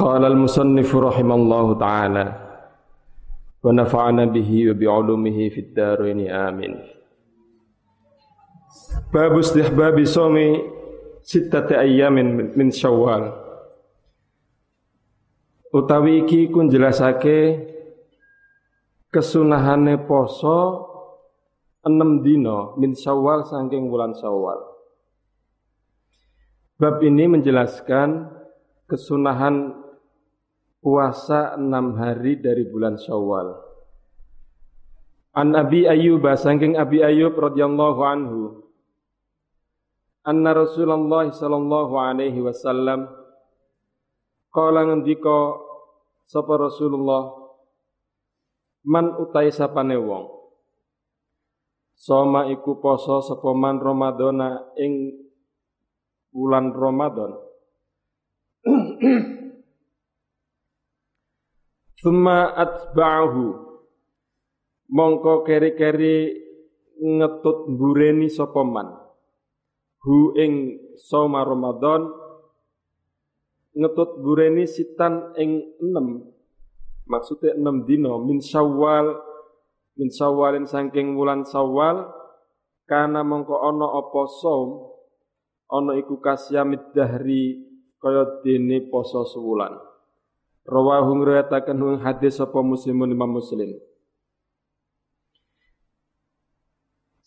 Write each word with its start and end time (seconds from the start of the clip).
قال 0.00 0.25
المصنف 0.25 0.95
رحمه 0.95 1.35
الله 1.35 1.79
تعالى 1.79 2.25
ونفعنا 3.63 4.25
به 4.25 4.71
وبعلومه 4.71 5.49
في 5.49 5.59
الدارين 5.59 6.31
آمين 6.31 6.73
باب 9.13 9.37
استحباب 9.37 10.03
صوم 10.03 10.35
ستة 11.21 11.79
أيام 11.79 12.15
من 12.55 12.71
شوال 12.71 13.41
utawi 15.71 16.23
iki 16.23 16.51
kun 16.51 16.67
jelasake 16.67 17.67
kesunahane 19.11 20.03
poso 20.07 20.87
enam 21.87 22.23
dino 22.23 22.75
min 22.75 22.91
syawal 22.91 23.47
saking 23.47 23.87
bulan 23.87 24.11
syawal. 24.11 24.59
Bab 26.75 26.99
ini 26.99 27.23
menjelaskan 27.27 28.27
kesunahan 28.91 29.79
puasa 30.81 31.55
enam 31.55 31.95
hari 31.95 32.41
dari 32.41 32.65
bulan 32.65 32.97
Syawal. 32.97 33.53
An 35.37 35.55
Abi 35.55 35.87
Ayyub 35.87 36.25
saking 36.35 36.75
Abi 36.75 36.99
Ayyub 37.05 37.37
radhiyallahu 37.37 38.01
anhu. 38.03 38.41
Anna 40.27 40.53
Rasulullah 40.53 41.29
sallallahu 41.29 41.93
alaihi 41.97 42.43
wasallam 42.43 43.09
qala 44.53 44.85
ngendika 44.85 45.57
sapa 46.29 46.61
Rasulullah 46.61 47.33
man 48.85 49.17
utai 49.17 49.49
sapane 49.49 49.97
wong 49.97 50.29
Soma 51.97 52.49
iku 52.53 52.77
poso 52.77 53.21
sapa 53.25 53.49
man 53.57 53.81
Ramadana 53.81 54.77
ing 54.77 55.25
bulan 56.29 56.69
Ramadan 56.69 57.31
Thumma 62.01 62.57
atba'ahu. 62.57 63.45
Mongko 64.91 65.45
keri-keri 65.45 66.33
ngetut 66.97 67.69
bureni 67.77 68.27
sapa 68.27 68.65
man. 68.65 68.89
Hu 70.01 70.33
ing 70.33 70.81
soma 70.97 71.45
Ramadan 71.45 72.09
ngetut 73.71 74.19
bureni 74.19 74.67
sitan 74.67 75.31
ing 75.39 75.77
enam 75.79 76.27
maksudnya 77.07 77.55
enam 77.55 77.87
dino 77.87 78.19
min 78.19 78.43
syawal 78.43 79.15
min 79.95 80.11
syawalin 80.11 80.67
saking 80.67 81.15
wulan 81.15 81.47
syawal 81.47 82.11
karena 82.83 83.23
mongko 83.23 83.55
ono 83.55 83.87
opo 83.99 84.27
som 84.27 84.67
ono 85.71 85.91
iku 85.95 86.19
kasyamid 86.19 86.91
dahri 86.91 87.63
kaya 87.95 88.43
dene 88.43 88.91
poso 88.91 89.23
sewulan 89.23 89.90
Rawahu 90.71 91.19
ngriwayataken 91.19 91.75
ing 91.75 91.99
hadis 91.99 92.39
sapa 92.39 92.63
Muslimun 92.63 93.11
Imam 93.11 93.27
Muslim. 93.27 93.75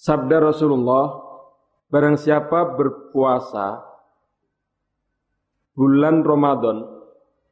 Sabda 0.00 0.40
Rasulullah, 0.40 1.12
barang 1.92 2.16
siapa 2.16 2.72
berpuasa 2.72 3.84
bulan 5.76 6.24
Ramadan 6.24 6.88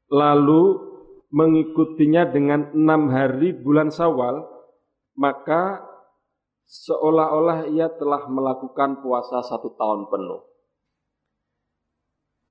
lalu 0.09 0.81
mengikutinya 1.29 2.25
dengan 2.29 2.73
enam 2.73 3.13
hari 3.13 3.53
bulan 3.53 3.93
Sawal, 3.93 4.49
maka 5.13 5.85
seolah-olah 6.73 7.69
ia 7.69 7.93
telah 7.93 8.33
melakukan 8.33 9.05
puasa 9.05 9.45
satu 9.45 9.77
tahun 9.77 10.09
penuh. 10.09 10.41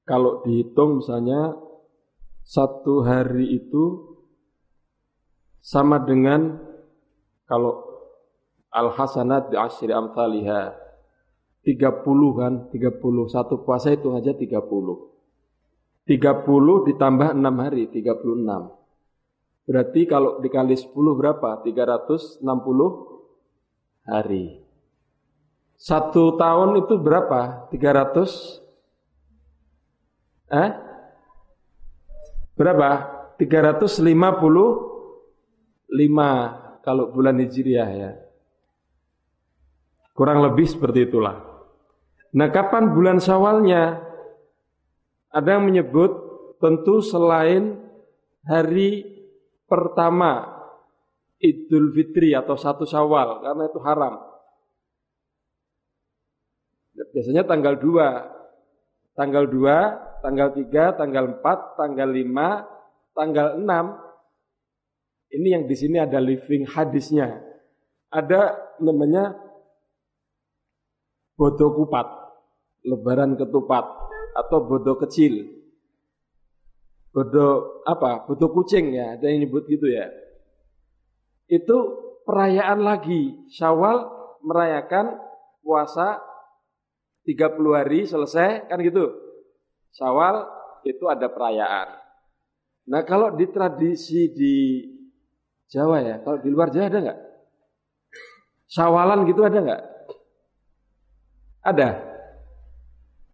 Kalau 0.05 0.45
dihitung 0.45 1.02
misalnya 1.02 1.70
satu 2.44 3.06
hari 3.06 3.58
itu 3.58 4.16
sama 5.61 6.02
dengan 6.02 6.58
kalau 7.45 7.86
al 8.73 8.92
hasanat 8.95 9.52
di 9.53 9.58
asyri 9.59 9.94
amthaliha. 9.94 10.77
30 11.61 12.02
kan 12.42 12.73
30 12.73 12.98
satu 13.30 13.61
puasa 13.61 13.93
itu 13.93 14.10
aja 14.17 14.33
30 14.33 14.66
30 16.10 16.89
ditambah 16.89 17.30
6 17.38 17.61
hari 17.61 17.86
36 17.86 18.82
berarti 19.70 20.02
kalau 20.10 20.42
dikali 20.42 20.73
10 20.73 20.92
berapa? 21.16 21.61
360 21.61 22.42
hari. 24.10 24.60
Satu 25.77 26.36
tahun 26.37 26.82
itu 26.86 26.98
berapa? 26.98 27.70
300 27.70 28.61
eh 30.52 30.70
Berapa? 32.61 32.89
355 33.42 34.05
kalau 36.86 37.10
bulan 37.10 37.42
Hijriah 37.42 37.89
ya. 37.89 38.11
Kurang 40.14 40.45
lebih 40.45 40.70
seperti 40.70 41.10
itulah. 41.10 41.42
Nah, 42.38 42.54
kapan 42.54 42.94
bulan 42.94 43.17
Syawalnya? 43.17 44.05
Ada 45.33 45.58
yang 45.58 45.73
menyebut 45.73 46.14
tentu 46.61 47.02
selain 47.02 47.82
hari 48.45 49.10
pertama 49.66 50.61
Idul 51.42 51.89
Fitri 51.98 52.38
atau 52.38 52.54
satu 52.54 52.86
Syawal 52.86 53.42
karena 53.42 53.64
itu 53.66 53.80
haram. 53.82 54.22
Biasanya 56.93 57.42
tanggal 57.42 57.82
2. 57.82 59.17
Tanggal 59.17 59.49
2 59.49 60.11
tanggal 60.21 60.54
3, 60.54 60.98
tanggal 60.98 61.26
4, 61.42 61.77
tanggal 61.77 62.09
5, 62.09 63.17
tanggal 63.17 63.48
6. 63.58 65.36
Ini 65.36 65.48
yang 65.59 65.64
di 65.65 65.76
sini 65.76 65.98
ada 65.98 66.21
living 66.21 66.70
hadisnya. 66.70 67.42
Ada 68.11 68.55
namanya 68.83 69.33
bodoh 71.36 71.73
kupat, 71.73 72.08
lebaran 72.86 73.39
ketupat 73.39 73.86
atau 74.37 74.60
bodoh 74.67 74.99
kecil. 75.02 75.48
Bodoh 77.11 77.83
apa? 77.83 78.23
Bodoh 78.27 78.52
kucing 78.55 78.95
ya, 78.95 79.20
ada 79.20 79.27
yang 79.27 79.48
nyebut 79.48 79.67
gitu 79.67 79.87
ya. 79.87 80.08
Itu 81.48 81.77
perayaan 82.23 82.83
lagi. 82.83 83.48
Syawal 83.52 84.08
merayakan 84.43 85.20
puasa 85.64 86.20
30 87.23 87.77
hari 87.77 88.08
selesai 88.08 88.67
kan 88.67 88.80
gitu. 88.83 89.30
Syawal 89.92 90.48
itu 90.88 91.04
ada 91.12 91.28
perayaan. 91.28 92.00
Nah 92.90 93.02
kalau 93.04 93.36
di 93.36 93.46
tradisi 93.52 94.32
di 94.32 94.56
Jawa 95.72 96.04
ya, 96.04 96.20
kalau 96.24 96.40
di 96.40 96.50
luar 96.52 96.72
Jawa 96.72 96.92
ada 96.92 97.00
nggak? 97.00 97.20
Syawalan 98.72 99.20
gitu 99.28 99.42
ada 99.44 99.60
nggak? 99.60 99.82
Ada. 101.62 101.90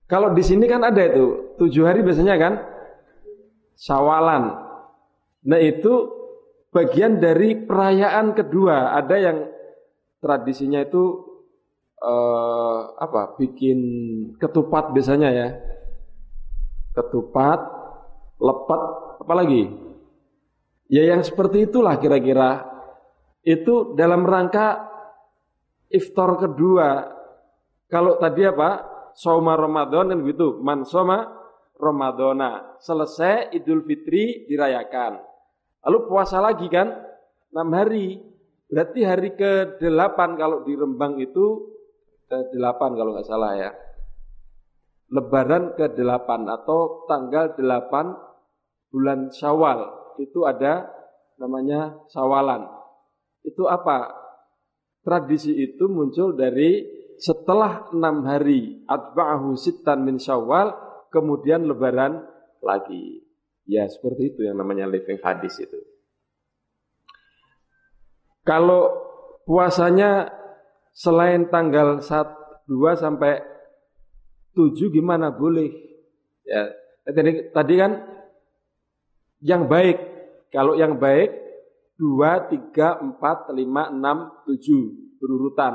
Kalau 0.09 0.33
di 0.33 0.43
sini 0.43 0.65
kan 0.65 0.81
ada 0.81 1.01
itu 1.03 1.55
tujuh 1.61 1.85
hari 1.85 2.01
biasanya 2.01 2.35
kan 2.37 2.53
Syawalan. 3.77 4.43
Nah 5.45 5.59
itu 5.61 5.93
bagian 6.73 7.21
dari 7.21 7.53
perayaan 7.53 8.33
kedua. 8.33 8.97
Ada 8.97 9.15
yang 9.17 9.37
tradisinya 10.21 10.81
itu 10.81 11.21
eh, 12.01 12.81
apa? 12.97 13.37
Bikin 13.37 13.79
ketupat 14.41 14.93
biasanya 14.93 15.29
ya 15.29 15.76
ketupat, 16.97 17.59
lepat, 18.41 18.81
apa 19.21 19.33
lagi? 19.37 19.69
Ya 20.89 21.05
yang 21.13 21.21
seperti 21.21 21.69
itulah 21.69 22.01
kira-kira. 22.01 22.65
Itu 23.45 23.93
dalam 23.93 24.25
rangka 24.25 24.89
iftar 25.93 26.41
kedua. 26.41 27.05
Kalau 27.87 28.17
tadi 28.17 28.43
apa? 28.43 28.97
Soma 29.13 29.53
Ramadan 29.53 30.11
kan 30.11 30.19
gitu. 30.25 30.59
Man 30.59 30.83
soma 30.83 31.25
Ramadana. 31.77 32.81
Selesai 32.81 33.53
Idul 33.53 33.85
Fitri 33.85 34.49
dirayakan. 34.49 35.21
Lalu 35.87 35.99
puasa 36.09 36.41
lagi 36.41 36.67
kan? 36.67 36.91
6 37.53 37.77
hari. 37.77 38.19
Berarti 38.67 38.99
hari 39.07 39.31
ke-8 39.39 40.19
kalau 40.35 40.67
di 40.67 40.75
Rembang 40.75 41.15
itu 41.23 41.71
ke-8 42.27 42.81
kalau 42.99 43.15
nggak 43.15 43.27
salah 43.27 43.55
ya. 43.55 43.71
Lebaran 45.07 45.75
ke-8 45.79 46.27
atau 46.47 47.07
tanggal 47.07 47.55
8 47.55 48.91
bulan 48.91 49.31
Syawal. 49.31 49.87
Itu 50.19 50.43
ada 50.43 50.87
namanya 51.39 51.95
Syawalan. 52.11 52.67
Itu 53.45 53.69
apa? 53.71 54.11
Tradisi 55.05 55.55
itu 55.55 55.87
muncul 55.87 56.35
dari 56.35 56.83
setelah 57.17 57.89
enam 57.95 58.27
hari 58.27 58.83
atba'ahu 58.85 59.55
sittan 59.55 60.03
min 60.03 60.19
Syawal 60.19 60.75
kemudian 61.09 61.63
lebaran 61.63 62.27
lagi. 62.59 63.23
Ya 63.67 63.87
seperti 63.87 64.35
itu 64.35 64.47
yang 64.47 64.59
namanya 64.59 64.87
living 64.87 65.19
hadis 65.23 65.59
itu. 65.59 65.79
Kalau 68.47 68.95
puasanya 69.43 70.31
selain 70.95 71.51
tanggal 71.51 71.99
1, 71.99 72.67
2 72.67 72.95
sampai 72.95 73.43
tujuh 74.57 74.89
gimana 74.89 75.29
boleh? 75.29 75.69
Ya, 76.41 76.73
tadi, 77.05 77.53
tadi 77.53 77.75
kan 77.77 77.93
Yang 79.37 79.63
baik, 79.69 79.97
kalau 80.49 80.73
yang 80.73 80.97
baik 80.97 81.29
2, 82.01 82.73
3, 82.73 83.05
4, 83.21 83.53
5, 83.53 83.53
6, 83.53 84.49
7 84.49 85.17
berurutan. 85.21 85.73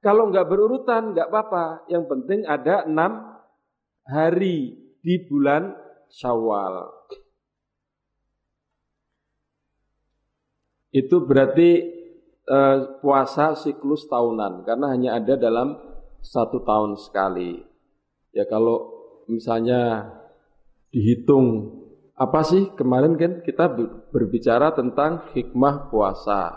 Kalau 0.00 0.32
nggak 0.32 0.48
berurutan 0.48 1.16
nggak 1.16 1.28
apa-apa. 1.28 1.88
Yang 1.92 2.04
penting 2.08 2.40
ada 2.48 2.84
6 2.88 2.92
hari 4.08 4.76
di 5.04 5.14
bulan 5.28 5.76
Syawal. 6.08 6.88
Itu 10.88 11.28
berarti 11.28 11.70
eh, 12.48 12.78
puasa 13.04 13.52
siklus 13.52 14.08
tahunan 14.08 14.64
karena 14.64 14.86
hanya 14.88 15.10
ada 15.20 15.36
dalam 15.36 15.76
satu 16.24 16.64
tahun 16.64 16.96
sekali. 16.96 17.67
Ya 18.32 18.44
kalau 18.44 18.92
misalnya 19.28 20.12
dihitung 20.92 21.76
apa 22.18 22.42
sih 22.42 22.74
kemarin 22.74 23.14
kan 23.14 23.44
kita 23.46 23.70
berbicara 24.10 24.74
tentang 24.74 25.30
hikmah 25.32 25.92
puasa. 25.92 26.56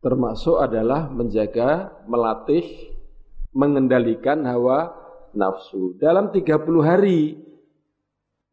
Termasuk 0.00 0.60
adalah 0.60 1.08
menjaga, 1.08 2.00
melatih, 2.04 2.64
mengendalikan 3.56 4.44
hawa 4.44 4.92
nafsu. 5.32 5.96
Dalam 5.96 6.28
30 6.32 6.60
hari 6.84 7.44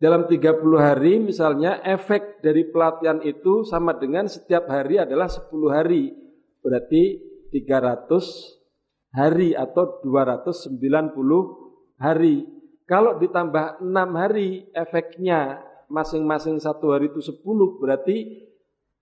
dalam 0.01 0.25
30 0.25 0.57
hari 0.81 1.21
misalnya 1.21 1.77
efek 1.85 2.41
dari 2.41 2.65
pelatihan 2.65 3.21
itu 3.21 3.61
sama 3.61 3.93
dengan 3.93 4.25
setiap 4.25 4.65
hari 4.65 4.97
adalah 4.97 5.29
10 5.29 5.45
hari. 5.69 6.09
Berarti 6.57 7.21
300 7.53 8.09
hari 9.13 9.53
atau 9.53 10.01
290 10.01 10.73
hari. 12.01 12.49
Kalau 12.89 13.21
ditambah 13.21 13.85
6 13.85 13.87
hari 14.17 14.67
efeknya 14.73 15.61
masing-masing 15.87 16.57
satu 16.57 16.91
hari 16.97 17.13
itu 17.13 17.21
10 17.21 17.39
berarti 17.77 18.49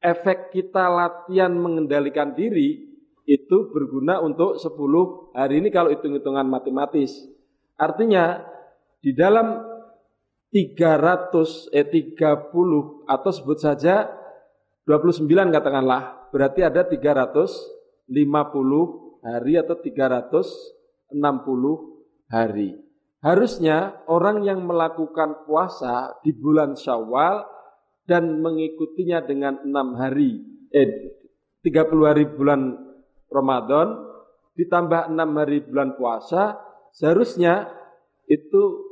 efek 0.04 0.52
kita 0.52 0.92
latihan 0.92 1.56
mengendalikan 1.56 2.36
diri 2.36 2.90
itu 3.30 3.58
berguna 3.72 4.20
untuk 4.20 4.60
10 4.60 5.38
hari 5.38 5.64
ini 5.64 5.70
kalau 5.72 5.90
hitung-hitungan 5.94 6.46
matematis. 6.50 7.14
Artinya 7.80 8.44
di 9.00 9.16
dalam 9.16 9.64
300 10.52 11.70
eh 11.70 11.86
30 11.86 13.06
atau 13.06 13.32
sebut 13.32 13.58
saja 13.62 14.10
29 14.90 15.30
katakanlah 15.30 16.34
berarti 16.34 16.66
ada 16.66 16.82
350 16.90 18.10
hari 19.22 19.54
atau 19.62 19.78
360 19.78 21.14
hari. 22.34 22.89
Harusnya 23.20 24.00
orang 24.08 24.48
yang 24.48 24.64
melakukan 24.64 25.44
puasa 25.44 26.16
di 26.24 26.32
bulan 26.32 26.80
Syawal 26.80 27.44
dan 28.08 28.40
mengikutinya 28.40 29.20
dengan 29.28 29.60
enam 29.68 30.00
hari, 30.00 30.40
eh 30.72 31.20
30 31.60 32.10
hari 32.10 32.26
bulan 32.32 32.80
Ramadan 33.28 34.08
ditambah 34.56 35.12
enam 35.12 35.30
hari 35.36 35.64
bulan 35.68 36.00
puasa, 36.00 36.60
seharusnya 36.96 37.68
itu 38.28 38.88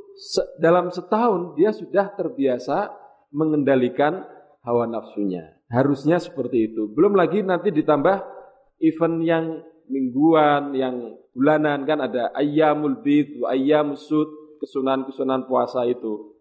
dalam 0.60 0.92
setahun 0.92 1.56
dia 1.56 1.72
sudah 1.72 2.12
terbiasa 2.12 2.92
mengendalikan 3.32 4.24
hawa 4.64 4.84
nafsunya. 4.88 5.56
Harusnya 5.68 6.16
seperti 6.16 6.72
itu. 6.72 6.88
Belum 6.88 7.12
lagi 7.16 7.44
nanti 7.44 7.68
ditambah 7.68 8.16
event 8.80 9.16
yang 9.24 9.44
mingguan, 9.88 10.72
yang 10.76 11.18
bulanan 11.32 11.84
kan 11.88 12.04
ada 12.04 12.32
ayyamul 12.36 13.00
bid, 13.00 13.40
ayyamus 13.44 14.06
sud, 14.08 14.28
kesunan-kesunan 14.60 15.48
puasa 15.48 15.84
itu. 15.88 16.36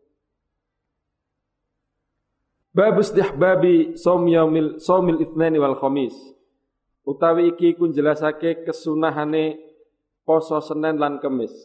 Bab 2.77 3.01
istihbabi 3.01 3.97
som 3.97 4.21
yaumil 4.29 4.77
somil 4.77 5.17
itsnaini 5.17 5.57
wal 5.57 5.81
khamis. 5.81 6.13
Utawi 7.07 7.55
iki 7.55 7.73
ku 7.73 7.89
jelasake 7.89 8.67
kesunahane 8.67 9.57
poso 10.27 10.59
Senin 10.59 10.99
lan 10.99 11.23
Kamis. 11.23 11.55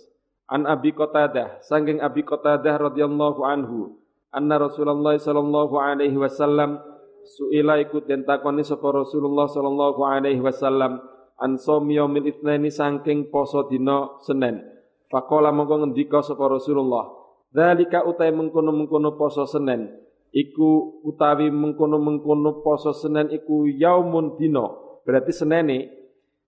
An 0.47 0.71
Abi 0.71 0.95
Qatadah, 0.95 1.61
sangking 1.67 1.99
Abi 1.99 2.23
Qatadah 2.23 2.79
radhiyallahu 2.79 3.43
anhu, 3.43 3.99
anna 4.31 4.57
Rasulullah 4.63 5.19
sallallahu 5.19 5.75
alaihi 5.83 6.15
wasallam 6.15 6.79
suila 7.27 7.77
ikut 7.83 8.07
den 8.07 8.23
takoni 8.23 8.63
sapa 8.63 8.87
Rasulullah 8.95 9.51
sallallahu 9.51 10.01
alaihi 10.07 10.41
wasallam 10.41 11.03
an 11.39 11.57
somi 11.57 11.97
yaumil 11.97 12.29
itsnaini 12.29 12.69
sangking 12.69 13.33
poso 13.33 13.69
dina 13.71 14.19
Senin. 14.25 14.61
Faqala 15.09 15.53
mongko 15.53 15.85
ngendika 15.85 16.25
sapa 16.25 16.49
Rasulullah, 16.49 17.09
"Dzalika 17.53 18.09
utai 18.09 18.33
mengkono-mengkono 18.33 19.17
poso 19.21 19.45
Senin, 19.45 19.93
iku 20.33 21.01
utawi 21.05 21.53
mengkono-mengkono 21.53 22.65
poso 22.65 22.97
Senin 22.97 23.29
iku 23.29 23.69
yaumun 23.69 24.41
dina." 24.41 24.65
Berarti 25.03 25.35
Senene 25.35 25.91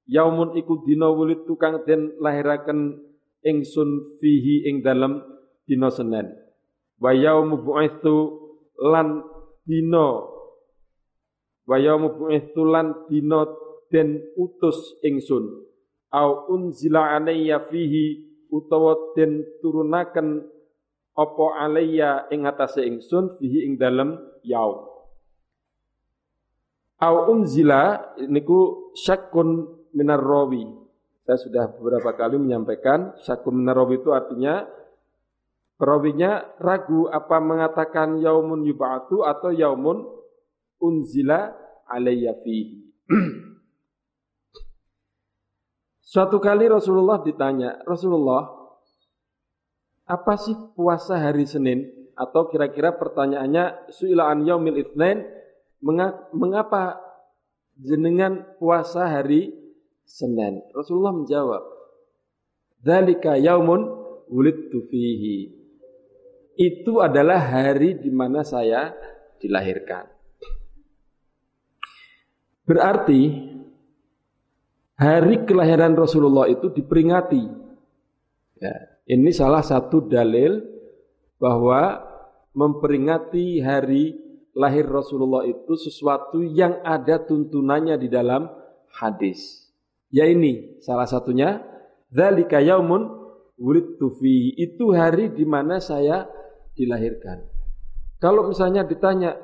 yaumun 0.06 0.54
iku 0.54 0.84
dina 0.86 1.10
wulit 1.10 1.42
tukang 1.44 1.82
den 1.84 2.14
lahiraken 2.22 3.02
ingsun 3.44 4.19
fihi 4.22 4.64
ing 4.70 4.81
dalem 4.81 5.20
dina 5.69 5.90
Senin. 5.90 6.31
Wa 7.02 7.12
yaumu 7.12 7.60
bu'itsu 7.60 8.16
lan 8.81 9.20
dina 9.66 10.06
wa 11.64 11.76
yaumu 11.81 12.16
bu'itsu 12.16 12.62
lan 12.64 13.08
dina 13.10 13.44
den 13.94 14.19
utus 14.35 14.99
ingsun. 15.06 15.70
Au 16.11 16.50
unzila 16.50 17.14
alayya 17.14 17.70
fihi 17.70 18.26
utawa 18.50 19.14
den 19.14 19.46
turunaken 19.62 20.43
apa 21.14 21.46
alayya 21.62 22.26
ing 22.35 22.43
atase 22.43 22.82
ingsun 22.82 23.38
fihi 23.38 23.70
ing 23.70 23.79
dalem 23.79 24.19
yaum. 24.43 24.91
Au 26.99 27.31
unzila 27.31 28.14
niku 28.26 28.91
syakun 28.99 29.70
minar 29.94 30.19
rawi 30.19 30.85
saya 31.25 31.41
sudah 31.41 31.64
beberapa 31.81 32.12
kali 32.12 32.37
menyampaikan 32.37 33.17
syakun 33.25 33.64
narawi 33.64 33.96
itu 33.96 34.12
artinya 34.12 34.69
perawinya 35.81 36.52
ragu 36.61 37.08
apa 37.08 37.41
mengatakan 37.41 38.20
yaumun 38.20 38.61
yub'atu 38.69 39.25
atau 39.25 39.49
yaumun 39.49 40.05
unzila 40.85 41.56
alayya 41.88 42.37
fihi. 42.44 42.93
Suatu 46.14 46.38
kali 46.38 46.70
Rasulullah 46.70 47.19
ditanya, 47.26 47.82
Rasulullah, 47.82 48.46
apa 50.06 50.38
sih 50.38 50.55
puasa 50.78 51.19
hari 51.19 51.43
Senin? 51.43 51.90
Atau 52.14 52.46
kira-kira 52.55 52.94
pertanyaannya, 52.94 53.90
su'ilaan 53.90 54.46
yaumil 54.46 54.78
itsnain, 54.78 55.26
mengapa 56.31 57.03
jenengan 57.74 58.46
puasa 58.62 59.10
hari 59.10 59.50
Senin. 60.06 60.62
Rasulullah 60.70 61.19
menjawab, 61.19 61.67
"Dzalika 62.79 63.34
yaumun 63.34 63.82
wulidtu 64.31 64.86
fihi." 64.86 65.50
Itu 66.55 67.03
adalah 67.03 67.43
hari 67.43 67.98
di 67.98 68.15
mana 68.15 68.46
saya 68.46 68.94
dilahirkan. 69.43 70.06
Berarti 72.70 73.50
hari 74.94 75.46
kelahiran 75.46 75.94
Rasulullah 75.94 76.46
itu 76.51 76.70
diperingati. 76.70 77.43
Ya, 78.58 78.74
ini 79.10 79.31
salah 79.34 79.63
satu 79.63 80.06
dalil 80.06 80.63
bahwa 81.36 82.01
memperingati 82.55 83.60
hari 83.60 84.15
lahir 84.55 84.86
Rasulullah 84.86 85.43
itu 85.44 85.74
sesuatu 85.74 86.41
yang 86.41 86.81
ada 86.86 87.19
tuntunannya 87.19 87.98
di 87.98 88.08
dalam 88.08 88.46
hadis. 88.94 89.67
Ya 90.15 90.31
ini 90.31 90.79
salah 90.79 91.10
satunya 91.10 91.58
dzalika 92.15 92.63
yaumun 92.63 93.10
wulidtu 93.58 94.15
fi. 94.15 94.55
Itu 94.55 94.94
hari 94.94 95.34
di 95.34 95.43
mana 95.43 95.82
saya 95.82 96.31
dilahirkan. 96.79 97.43
Kalau 98.22 98.46
misalnya 98.46 98.86
ditanya 98.86 99.34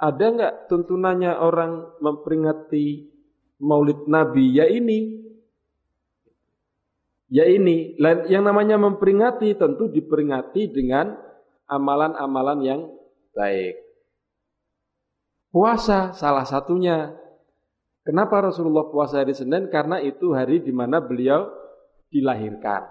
ada 0.00 0.26
nggak 0.32 0.54
tuntunannya 0.72 1.32
orang 1.36 2.00
memperingati 2.00 3.15
Maulid 3.62 4.08
Nabi? 4.08 4.56
Ya 4.56 4.66
ini. 4.68 5.20
Ya 7.32 7.44
ini. 7.48 7.96
Yang 8.28 8.44
namanya 8.44 8.76
memperingati 8.76 9.56
tentu 9.56 9.88
diperingati 9.90 10.70
dengan 10.70 11.16
amalan-amalan 11.66 12.58
yang 12.62 12.80
baik. 13.34 13.76
Puasa 15.50 16.12
salah 16.12 16.44
satunya 16.44 17.16
Kenapa 18.06 18.38
Rasulullah 18.38 18.86
puasa 18.86 19.18
hari 19.18 19.34
Senin? 19.34 19.66
Karena 19.66 19.98
itu 19.98 20.30
hari 20.30 20.62
di 20.62 20.70
mana 20.70 21.02
beliau 21.02 21.50
dilahirkan. 22.06 22.86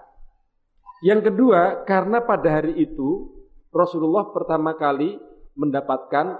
Yang 1.00 1.32
kedua, 1.32 1.88
karena 1.88 2.20
pada 2.20 2.60
hari 2.60 2.76
itu 2.76 3.32
Rasulullah 3.72 4.28
pertama 4.28 4.76
kali 4.76 5.16
mendapatkan 5.56 6.36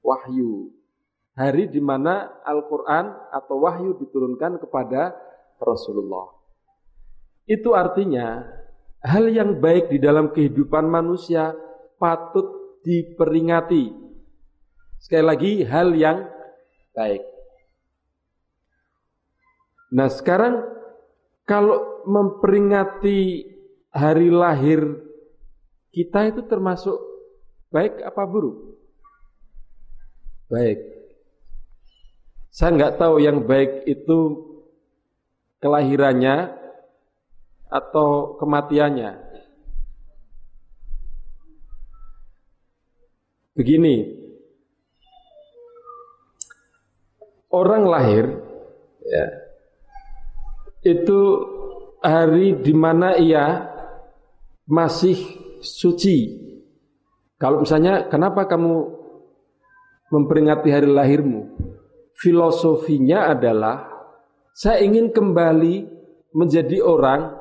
wahyu. 0.00 0.72
Hari 1.36 1.68
di 1.68 1.84
mana 1.84 2.40
Al-Quran 2.40 3.12
atau 3.28 3.60
wahyu 3.60 4.00
diturunkan 4.00 4.56
kepada 4.56 5.12
Rasulullah. 5.60 6.32
Itu 7.44 7.76
artinya 7.76 8.40
hal 9.04 9.28
yang 9.28 9.60
baik 9.60 9.92
di 9.92 10.00
dalam 10.00 10.32
kehidupan 10.32 10.88
manusia 10.88 11.52
patut 12.00 12.80
diperingati, 12.80 14.06
Sekali 14.96 15.24
lagi 15.26 15.52
hal 15.66 15.92
yang 15.92 16.24
baik. 16.96 17.22
Nah 19.92 20.08
sekarang 20.08 20.64
kalau 21.46 22.02
memperingati 22.08 23.44
hari 23.92 24.32
lahir 24.32 24.82
kita 25.92 26.32
itu 26.32 26.42
termasuk 26.48 26.96
baik 27.70 28.02
apa 28.02 28.22
buruk? 28.24 28.76
Baik. 30.50 30.95
Saya 32.56 32.72
nggak 32.72 32.96
tahu 32.96 33.20
yang 33.20 33.44
baik 33.44 33.84
itu 33.84 34.48
kelahirannya 35.60 36.56
atau 37.68 38.40
kematiannya. 38.40 39.12
Begini, 43.52 44.08
orang 47.52 47.84
lahir 47.84 48.24
ya, 49.04 49.26
itu 50.80 51.20
hari 52.00 52.56
di 52.56 52.72
mana 52.72 53.20
ia 53.20 53.68
masih 54.64 55.20
suci. 55.60 56.40
Kalau 57.36 57.60
misalnya, 57.60 58.08
kenapa 58.08 58.48
kamu 58.48 58.96
memperingati 60.08 60.72
hari 60.72 60.88
lahirmu? 60.88 61.75
Filosofinya 62.16 63.28
adalah 63.28 63.92
saya 64.56 64.80
ingin 64.80 65.12
kembali 65.12 65.84
menjadi 66.32 66.80
orang 66.80 67.36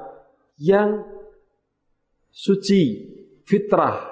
yang 0.60 1.00
suci, 2.27 3.08
fitrah, 3.48 4.03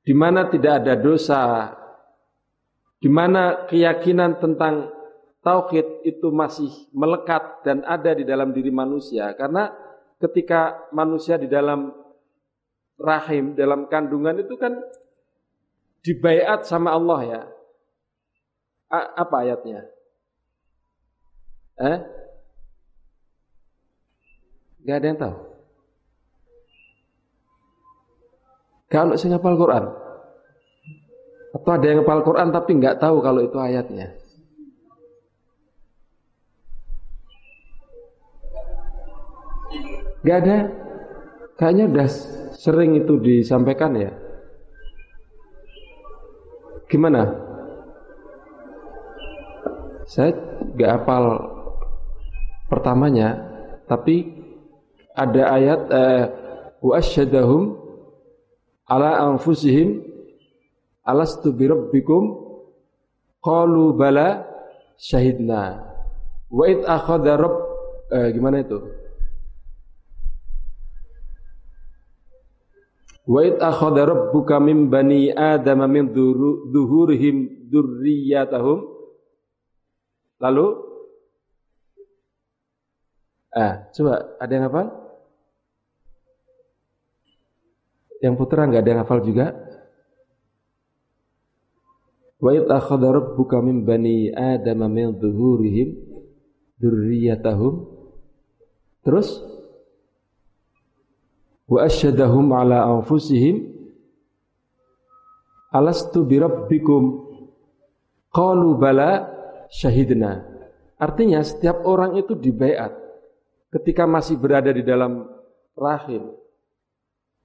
di 0.00 0.16
mana 0.16 0.48
tidak 0.48 0.80
ada 0.80 0.96
dosa, 0.96 1.68
di 2.96 3.12
mana 3.12 3.68
keyakinan 3.68 4.40
tentang 4.40 4.88
tauhid 5.44 6.04
itu 6.04 6.32
masih 6.32 6.68
melekat 6.96 7.64
dan 7.64 7.84
ada 7.84 8.16
di 8.16 8.24
dalam 8.24 8.56
diri 8.56 8.72
manusia. 8.72 9.36
Karena 9.36 9.68
ketika 10.20 10.88
manusia 10.96 11.36
di 11.36 11.48
dalam 11.48 11.92
rahim, 13.00 13.56
dalam 13.56 13.88
kandungan 13.88 14.40
itu 14.40 14.56
kan 14.60 14.76
dibaiat 16.04 16.64
sama 16.64 16.92
Allah 16.96 17.20
ya. 17.24 17.42
Apa 18.90 19.46
ayatnya? 19.46 19.86
Eh? 21.78 21.98
Gak 24.82 24.96
ada 24.98 25.06
yang 25.06 25.20
tahu. 25.20 25.36
Kalau 28.90 29.14
saya 29.14 29.38
ngapal 29.38 29.54
Quran 29.54 29.84
Atau 31.54 31.70
ada 31.70 31.86
yang 31.86 32.02
ngapal 32.02 32.26
Quran 32.26 32.48
tapi 32.50 32.70
nggak 32.74 32.98
tahu 32.98 33.22
kalau 33.22 33.40
itu 33.46 33.54
ayatnya 33.54 34.18
Gak 40.26 40.38
ada 40.42 40.56
Kayaknya 41.54 41.84
udah 41.86 42.08
sering 42.58 42.98
itu 42.98 43.14
disampaikan 43.22 43.94
ya 43.94 44.10
Gimana? 46.90 47.49
Saya 50.10 50.34
gak 50.74 50.90
hafal 50.90 51.24
pertamanya 52.66 53.46
Tapi 53.86 54.26
ada 55.14 55.54
ayat 55.54 55.80
eh, 55.86 56.24
Wa 56.82 56.98
asyadahum 56.98 57.76
ala 58.90 59.22
anfusihim 59.30 60.02
alastu 61.06 61.54
birabbikum 61.54 62.40
qalu 63.38 63.94
bala 63.94 64.48
syahidna. 64.98 65.86
Wa 66.50 66.64
id 66.66 66.82
akhadha 66.82 67.38
rabb 67.38 67.56
eh, 68.10 68.28
gimana 68.34 68.64
itu? 68.66 68.78
Wa 73.30 73.46
id 73.46 73.62
akhadha 73.62 74.10
rabbuka 74.10 74.58
min 74.58 74.90
bani 74.90 75.30
adama 75.30 75.86
min 75.86 76.10
dhuhurihim 76.10 77.70
lalu? 80.40 80.66
Ah 83.50 83.90
coba 83.92 84.38
ada 84.38 84.52
yang 84.52 84.66
apa 84.70 84.82
Yang 88.20 88.34
putra 88.36 88.68
nggak 88.68 88.84
ada 88.84 88.90
yang 88.92 89.00
hafal 89.00 89.24
juga? 89.24 89.56
Wa 92.36 92.52
id 92.52 92.68
akhadha 92.68 93.16
rabbuka 93.16 93.64
min 93.64 93.84
bani 93.84 94.28
adama 94.28 94.92
min 94.92 95.16
dhuhurihim 95.16 95.96
dzurriyyatahum 96.76 98.00
Terus? 99.00 99.40
Wa 101.64 101.88
asyhadahum 101.88 102.52
ala 102.52 102.84
anfusihim. 102.84 103.72
Alastu 105.72 106.28
bi 106.28 106.36
rabbikum? 106.36 107.24
Qalu 108.28 108.76
bala 108.76 109.39
syahidna 109.70 110.42
artinya 110.98 111.40
setiap 111.40 111.86
orang 111.86 112.18
itu 112.18 112.34
dibaiat 112.34 112.92
ketika 113.70 114.04
masih 114.04 114.36
berada 114.36 114.74
di 114.74 114.82
dalam 114.82 115.24
rahim 115.78 116.34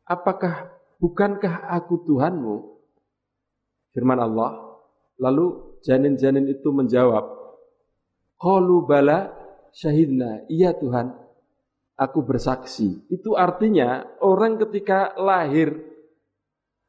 apakah 0.06 0.76
bukankah 1.02 1.70
aku 1.70 2.06
Tuhanmu? 2.06 2.56
Firman 3.92 4.20
Allah. 4.22 4.62
Lalu 5.16 5.80
janin-janin 5.80 6.52
itu 6.52 6.70
menjawab, 6.76 7.24
Qalu 8.36 8.84
bala 8.84 9.32
syahidna. 9.72 10.44
Iya 10.52 10.76
Tuhan, 10.76 11.16
aku 11.96 12.20
bersaksi. 12.20 13.00
Itu 13.08 13.40
artinya 13.40 14.04
orang 14.20 14.60
ketika 14.60 15.16
lahir, 15.16 15.72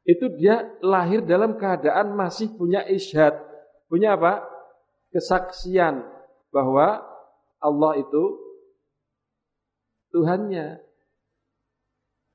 itu 0.02 0.26
dia 0.35 0.66
lahir 0.83 1.23
dalam 1.23 1.55
keadaan 1.55 2.19
masih 2.19 2.50
punya 2.59 2.83
isyad. 2.90 3.38
Punya 3.87 4.19
apa? 4.19 4.43
Kesaksian 5.16 6.04
bahwa 6.52 7.00
Allah 7.56 7.92
itu 7.96 8.25
Tuhannya. 10.12 10.80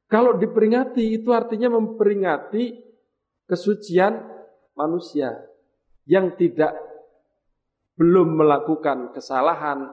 Kalau 0.09 0.35
diperingati 0.35 1.13
itu 1.17 1.29
artinya 1.31 1.71
memperingati 1.71 2.77
kesucian 3.47 4.17
manusia 4.75 5.33
yang 6.09 6.35
tidak 6.35 6.75
belum 7.95 8.37
melakukan 8.37 9.13
kesalahan, 9.15 9.87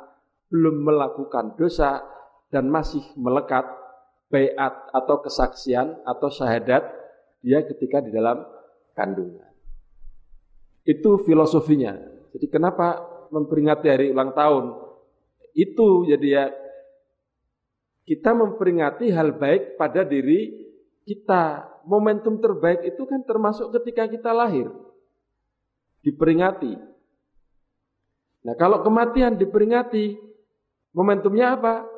belum 0.49 0.85
melakukan 0.85 1.55
dosa 1.55 2.03
dan 2.49 2.73
masih 2.73 3.05
melekat 3.15 3.69
bayat 4.33 4.75
atau 4.93 5.21
kesaksian 5.23 6.03
atau 6.05 6.29
syahadat 6.29 6.83
dia 7.45 7.63
ketika 7.65 8.03
di 8.03 8.11
dalam 8.11 8.43
kandungan. 8.97 9.49
Itu 10.83 11.21
filosofinya. 11.23 12.18
Jadi 12.35 12.47
kenapa 12.53 13.01
memperingati 13.33 13.87
hari 13.89 14.07
ulang 14.13 14.33
tahun? 14.37 14.77
Itu 15.57 16.05
jadi 16.09 16.29
ya 16.29 16.45
kita 18.09 18.33
memperingati 18.33 19.13
hal 19.13 19.37
baik 19.37 19.77
pada 19.77 20.05
diri 20.05 20.69
kita. 21.05 21.69
Momentum 21.89 22.37
terbaik 22.37 22.85
itu 22.85 23.09
kan 23.09 23.25
termasuk 23.25 23.73
ketika 23.81 24.05
kita 24.09 24.29
lahir. 24.37 24.69
Diperingati. 26.05 26.77
Nah 28.45 28.55
kalau 28.61 28.85
kematian 28.85 29.41
diperingati, 29.41 30.21
momentumnya 30.93 31.57
apa? 31.57 31.89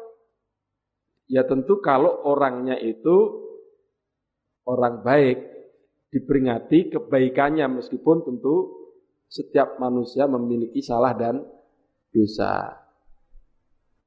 Ya 1.26 1.42
tentu 1.46 1.82
kalau 1.82 2.22
orangnya 2.26 2.78
itu 2.78 3.46
orang 4.66 5.02
baik, 5.02 5.38
diperingati 6.10 6.90
kebaikannya 6.90 7.66
meskipun 7.82 8.26
tentu 8.26 8.79
setiap 9.30 9.78
manusia 9.78 10.26
memiliki 10.26 10.82
salah 10.82 11.14
dan 11.14 11.46
dosa 12.10 12.74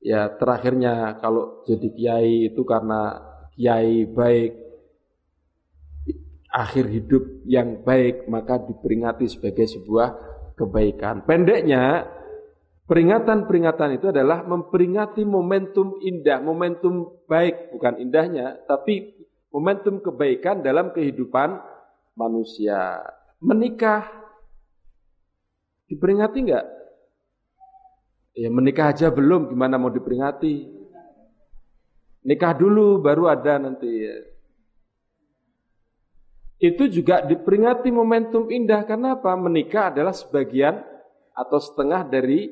ya 0.04 0.28
terakhirnya 0.36 1.16
kalau 1.24 1.64
jadi 1.64 1.88
kiai 1.96 2.36
itu 2.52 2.62
karena 2.68 3.24
kiai 3.56 4.04
baik 4.12 4.52
akhir 6.54 6.86
hidup 6.92 7.24
yang 7.50 7.82
baik 7.82 8.30
maka 8.30 8.62
diperingati 8.62 9.26
sebagai 9.26 9.66
sebuah 9.66 10.14
kebaikan. 10.54 11.26
Pendeknya 11.26 12.06
peringatan-peringatan 12.86 13.98
itu 13.98 14.14
adalah 14.14 14.46
memperingati 14.46 15.26
momentum 15.26 15.98
indah, 15.98 16.38
momentum 16.46 17.26
baik 17.26 17.74
bukan 17.74 17.98
indahnya, 17.98 18.62
tapi 18.70 19.18
momentum 19.50 19.98
kebaikan 19.98 20.62
dalam 20.62 20.94
kehidupan 20.94 21.58
manusia. 22.14 23.02
Menikah 23.42 24.23
diperingati 25.94 26.38
enggak? 26.42 26.66
Ya 28.34 28.50
menikah 28.50 28.90
aja 28.90 29.14
belum, 29.14 29.54
gimana 29.54 29.78
mau 29.78 29.94
diperingati? 29.94 30.66
Nikah 32.26 32.54
dulu 32.58 32.98
baru 33.04 33.30
ada 33.30 33.62
nanti 33.62 33.90
ya. 33.90 34.18
itu 36.64 36.88
juga 36.88 37.20
diperingati 37.20 37.92
momentum 37.92 38.48
indah 38.48 38.88
karena 38.88 39.20
apa? 39.20 39.36
Menikah 39.36 39.92
adalah 39.92 40.16
sebagian 40.16 40.80
atau 41.36 41.60
setengah 41.60 42.08
dari 42.08 42.48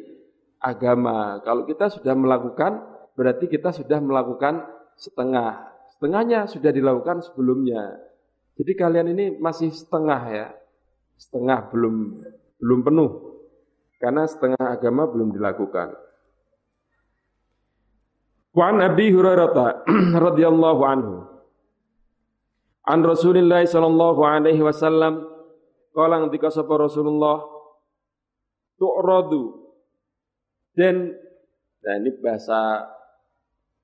agama. 0.59 1.39
Kalau 1.47 1.63
kita 1.63 1.87
sudah 1.87 2.11
melakukan, 2.11 2.83
berarti 3.15 3.47
kita 3.47 3.71
sudah 3.71 4.03
melakukan 4.03 4.67
setengah. 4.99 5.63
Setengahnya 5.95 6.43
sudah 6.51 6.75
dilakukan 6.75 7.23
sebelumnya. 7.23 8.03
Jadi 8.59 8.71
kalian 8.75 9.15
ini 9.15 9.25
masih 9.39 9.71
setengah 9.71 10.21
ya, 10.27 10.47
setengah 11.15 11.71
belum 11.71 11.95
belum 12.59 12.79
penuh, 12.83 13.30
karena 14.01 14.25
setengah 14.25 14.65
agama 14.65 15.05
belum 15.05 15.29
dilakukan. 15.29 15.93
Wan 18.51 18.81
Abi 18.81 19.13
Hurairah 19.13 19.87
radhiyallahu 20.27 20.81
anhu 20.83 21.23
An 22.83 22.99
Rasulillah 23.05 23.63
sallallahu 23.63 24.19
alaihi 24.25 24.59
wasallam 24.59 25.23
kala 25.95 26.19
ngendika 26.19 26.51
sapa 26.51 26.75
Rasulullah 26.75 27.39
tu'radu 28.75 29.55
dan 30.75 31.15
nah 31.85 31.95
ini 32.01 32.11
bahasa 32.19 32.89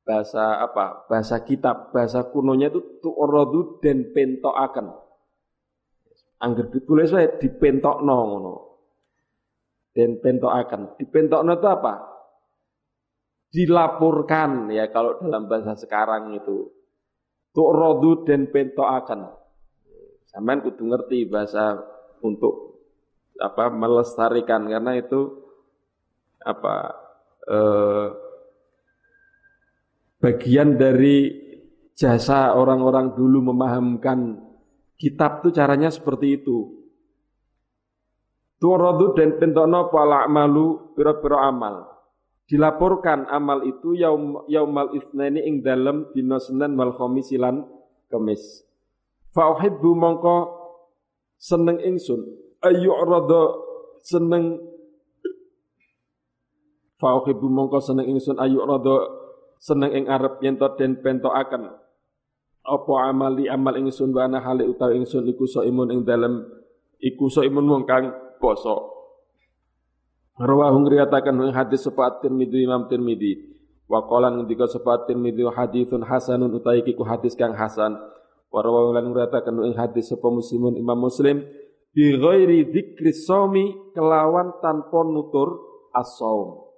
bahasa 0.07 0.63
apa? 0.63 1.03
Bahasa 1.11 1.43
kitab, 1.43 1.91
bahasa 1.91 2.23
kunonya 2.31 2.71
itu 2.71 3.03
tu'radu 3.03 3.83
dan 3.83 4.07
pentokaken. 4.15 4.87
Angger 6.39 6.71
ditulis 6.71 7.11
wae 7.11 7.27
dipentokno 7.43 8.15
ngono. 8.15 8.66
Dan 9.97 10.21
pentokaken. 10.21 11.01
Dipentokno 11.01 11.57
itu 11.57 11.65
apa? 11.65 11.93
Dilaporkan 13.49 14.69
ya 14.69 14.93
kalau 14.93 15.17
dalam 15.17 15.49
bahasa 15.49 15.73
sekarang 15.73 16.37
itu 16.37 16.69
tu'radu 17.57 18.21
dan 18.21 18.45
pentoakan. 18.53 19.33
Sampean 20.29 20.61
kudu 20.61 20.85
ngerti 20.85 21.25
bahasa 21.25 21.81
untuk 22.21 22.85
apa 23.41 23.73
melestarikan 23.73 24.69
karena 24.69 25.01
itu 25.01 25.33
apa 26.45 26.93
eh, 27.49 28.07
bagian 30.21 30.77
dari 30.77 31.33
jasa 31.97 32.53
orang-orang 32.53 33.17
dulu 33.17 33.49
memahamkan 33.49 34.37
kitab 35.01 35.41
itu 35.41 35.57
caranya 35.57 35.89
seperti 35.89 36.41
itu. 36.41 36.86
Tu'radu 38.57 39.13
dan 39.13 39.37
pentono 39.37 39.93
pala 39.93 40.25
amalu 40.25 40.97
piro-piro 40.97 41.37
amal. 41.37 41.85
Dilaporkan 42.49 43.29
amal 43.29 43.61
itu 43.67 43.93
yaum 43.93 44.47
yaumal 44.49 44.95
itsnaini 44.97 45.45
ing 45.45 45.61
dalem 45.61 46.09
dina 46.15 46.41
Senin 46.41 46.73
wal 46.73 46.95
khamis 46.95 47.29
lan 47.37 47.67
Kamis. 48.07 48.63
Fa 49.35 49.51
uhibbu 49.51 49.91
mongko 49.93 50.37
seneng 51.37 51.77
ingsun. 51.83 52.23
Ayu 52.63 52.89
rada 52.89 53.43
seneng. 54.01 54.57
Fa 56.97 57.19
uhibbu 57.19 57.45
mongko 57.45 57.77
seneng 57.83 58.09
ingsun. 58.09 58.39
Ayu 58.39 58.63
rada 58.63 59.05
seneng 59.59 59.91
ing 59.91 60.05
arep 60.07 60.39
yen 60.41 60.55
to 60.55 60.65
den 60.79 60.97
pentokaken 61.03 61.67
apa 62.67 62.93
amali 63.07 63.47
amal 63.47 63.75
ingsun 63.79 64.11
wa 64.11 64.27
ana 64.27 64.43
hale 64.43 64.67
utawi 64.67 65.03
ingsun 65.03 65.27
iku 65.29 65.45
imun 65.61 65.93
ing 65.93 66.01
dalem. 66.07 66.47
Iku 66.97 67.27
imun 67.43 67.67
wong 67.69 67.83
kang 67.85 68.26
poso 68.39 68.97
Rawahu 70.37 70.85
ngriwayataken 70.85 71.49
ing 71.49 71.53
hadis 71.57 71.81
sapa 71.81 72.21
Tirmidzi 72.21 72.61
Imam 72.61 72.85
Tirmidzi. 72.85 73.57
Wa 73.89 74.05
qala 74.05 74.29
ngendika 74.29 74.69
sapa 74.69 75.09
Tirmidzi 75.09 75.41
haditsun 75.49 76.05
hasanun 76.05 76.53
utawi 76.53 76.85
iku 76.85 77.01
hadis 77.01 77.33
kang 77.33 77.57
hasan. 77.57 77.97
Wa 78.53 78.61
rawahu 78.61 78.93
lan 78.93 79.09
ngriwayataken 79.09 79.65
ing 79.65 79.73
hadis 79.73 80.13
sapa 80.13 80.29
Muslimun 80.29 80.77
Imam 80.77 81.01
Muslim 81.01 81.41
bi 81.89 82.13
ghairi 82.21 82.69
dzikri 82.69 83.09
shaumi 83.17 83.73
kelawan 83.97 84.53
tanpa 84.61 85.01
nutur 85.09 85.57
as-shaum. 85.97 86.69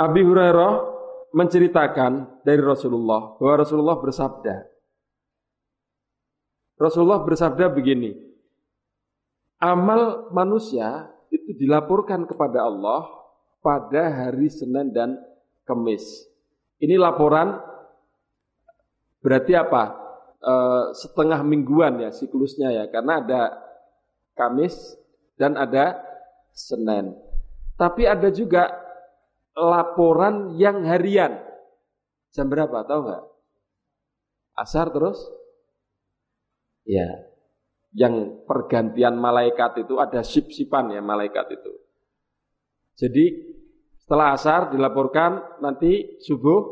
Abi 0.00 0.24
Hurairah 0.24 0.96
menceritakan 1.36 2.40
dari 2.40 2.64
Rasulullah 2.64 3.36
bahwa 3.36 3.54
Rasulullah 3.60 4.00
bersabda 4.00 4.64
Rasulullah 6.80 7.20
bersabda 7.20 7.68
begini 7.68 8.27
Amal 9.58 10.30
manusia 10.30 11.10
itu 11.34 11.50
dilaporkan 11.58 12.30
kepada 12.30 12.62
Allah 12.62 13.10
pada 13.58 14.06
hari 14.06 14.46
Senin 14.46 14.94
dan 14.94 15.18
Kamis. 15.66 16.24
Ini 16.78 16.94
laporan 16.94 17.58
berarti 19.18 19.58
apa? 19.58 19.98
E, 20.38 20.54
setengah 20.94 21.42
mingguan 21.42 21.98
ya 21.98 22.14
siklusnya 22.14 22.70
ya, 22.70 22.84
karena 22.86 23.18
ada 23.18 23.42
Kamis 24.38 24.94
dan 25.34 25.58
ada 25.58 25.98
Senin. 26.54 27.18
Tapi 27.74 28.06
ada 28.06 28.30
juga 28.30 28.70
laporan 29.58 30.54
yang 30.54 30.86
harian. 30.86 31.34
Jam 32.30 32.46
berapa? 32.46 32.86
Tahu 32.86 33.00
nggak? 33.10 33.24
Asar 34.54 34.90
terus? 34.94 35.18
Ya, 36.86 37.26
yang 37.96 38.44
pergantian 38.44 39.16
malaikat 39.16 39.84
itu 39.86 39.96
ada 39.96 40.20
sip-sipan 40.20 40.92
ya 40.92 41.00
malaikat 41.00 41.56
itu. 41.56 41.72
Jadi 42.98 43.24
setelah 43.96 44.34
asar 44.34 44.72
dilaporkan, 44.72 45.60
nanti 45.60 46.20
subuh 46.20 46.64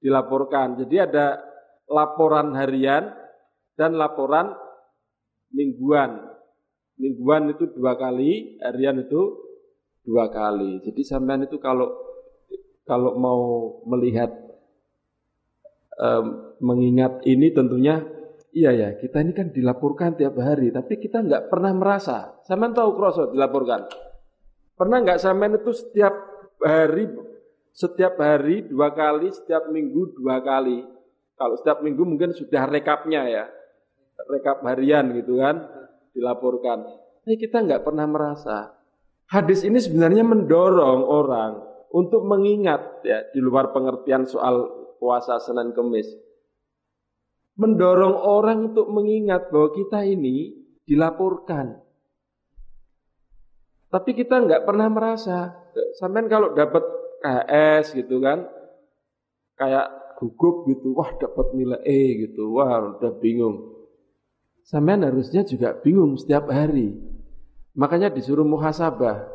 dilaporkan. 0.00 0.78
Jadi 0.80 0.96
ada 1.00 1.40
laporan 1.88 2.52
harian 2.56 3.12
dan 3.76 3.96
laporan 3.96 4.52
mingguan. 5.52 6.28
Mingguan 6.96 7.50
itu 7.52 7.72
dua 7.72 7.98
kali, 7.98 8.60
harian 8.62 9.00
itu 9.00 9.20
dua 10.04 10.28
kali. 10.30 10.80
Jadi 10.84 11.02
sampean 11.02 11.44
itu 11.48 11.56
kalau 11.58 11.90
kalau 12.82 13.16
mau 13.16 13.42
melihat 13.88 14.30
um, 15.98 16.54
mengingat 16.60 17.22
ini 17.24 17.50
tentunya 17.54 18.02
Iya 18.52 18.70
ya, 18.76 18.88
kita 19.00 19.24
ini 19.24 19.32
kan 19.32 19.48
dilaporkan 19.48 20.12
tiap 20.12 20.36
hari, 20.36 20.68
tapi 20.68 21.00
kita 21.00 21.24
nggak 21.24 21.48
pernah 21.48 21.72
merasa. 21.72 22.36
Saman 22.44 22.76
tahu 22.76 22.92
kroso 23.00 23.32
dilaporkan. 23.32 23.88
Pernah 24.76 24.98
nggak 25.00 25.20
saman 25.24 25.56
itu 25.56 25.72
setiap 25.72 26.12
hari, 26.60 27.08
setiap 27.72 28.20
hari 28.20 28.68
dua 28.68 28.92
kali, 28.92 29.32
setiap 29.32 29.72
minggu 29.72 30.20
dua 30.20 30.44
kali. 30.44 30.84
Kalau 31.32 31.56
setiap 31.56 31.80
minggu 31.80 32.04
mungkin 32.04 32.36
sudah 32.36 32.68
rekapnya 32.68 33.24
ya, 33.24 33.44
rekap 34.28 34.60
harian 34.68 35.16
gitu 35.16 35.40
kan, 35.40 35.64
dilaporkan. 36.12 36.84
Tapi 37.24 37.40
kita 37.40 37.64
nggak 37.64 37.88
pernah 37.88 38.04
merasa. 38.04 38.76
Hadis 39.32 39.64
ini 39.64 39.80
sebenarnya 39.80 40.28
mendorong 40.28 41.08
orang 41.08 41.56
untuk 41.88 42.28
mengingat 42.28 43.00
ya 43.00 43.24
di 43.32 43.40
luar 43.40 43.72
pengertian 43.72 44.28
soal 44.28 44.68
puasa 45.00 45.40
Senin 45.40 45.72
Kemis 45.72 46.31
mendorong 47.56 48.16
orang 48.16 48.72
untuk 48.72 48.88
mengingat 48.88 49.52
bahwa 49.52 49.70
kita 49.76 50.04
ini 50.08 50.56
dilaporkan. 50.88 51.78
Tapi 53.92 54.10
kita 54.16 54.40
nggak 54.40 54.64
pernah 54.64 54.88
merasa. 54.88 55.52
Sampai 56.00 56.24
kalau 56.32 56.56
dapat 56.56 56.80
KS 57.20 57.92
gitu 57.92 58.24
kan, 58.24 58.48
kayak 59.60 60.16
gugup 60.16 60.64
gitu, 60.72 60.96
wah 60.96 61.12
dapat 61.20 61.52
nilai 61.52 61.80
E 61.84 62.24
gitu, 62.24 62.56
wah 62.56 62.96
udah 62.96 63.12
bingung. 63.20 63.84
Sampai 64.64 64.96
harusnya 64.96 65.44
juga 65.44 65.76
bingung 65.76 66.16
setiap 66.16 66.48
hari. 66.48 66.96
Makanya 67.76 68.08
disuruh 68.08 68.48
muhasabah. 68.48 69.28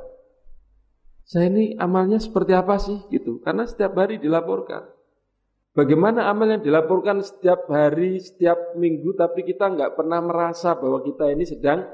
Saya 1.27 1.51
ini 1.51 1.75
amalnya 1.75 2.17
seperti 2.17 2.55
apa 2.55 2.79
sih 2.79 2.97
gitu, 3.11 3.43
karena 3.43 3.67
setiap 3.67 3.93
hari 3.99 4.17
dilaporkan. 4.17 4.96
Bagaimana 5.77 6.25
amal 6.25 6.49
yang 6.57 6.65
dilaporkan 6.65 7.21
setiap 7.21 7.69
hari, 7.69 8.17
setiap 8.17 8.73
minggu, 8.73 9.13
tapi 9.13 9.45
kita 9.45 9.69
nggak 9.69 9.93
pernah 9.93 10.17
merasa 10.25 10.73
bahwa 10.73 11.05
kita 11.05 11.29
ini 11.29 11.45
sedang 11.45 11.85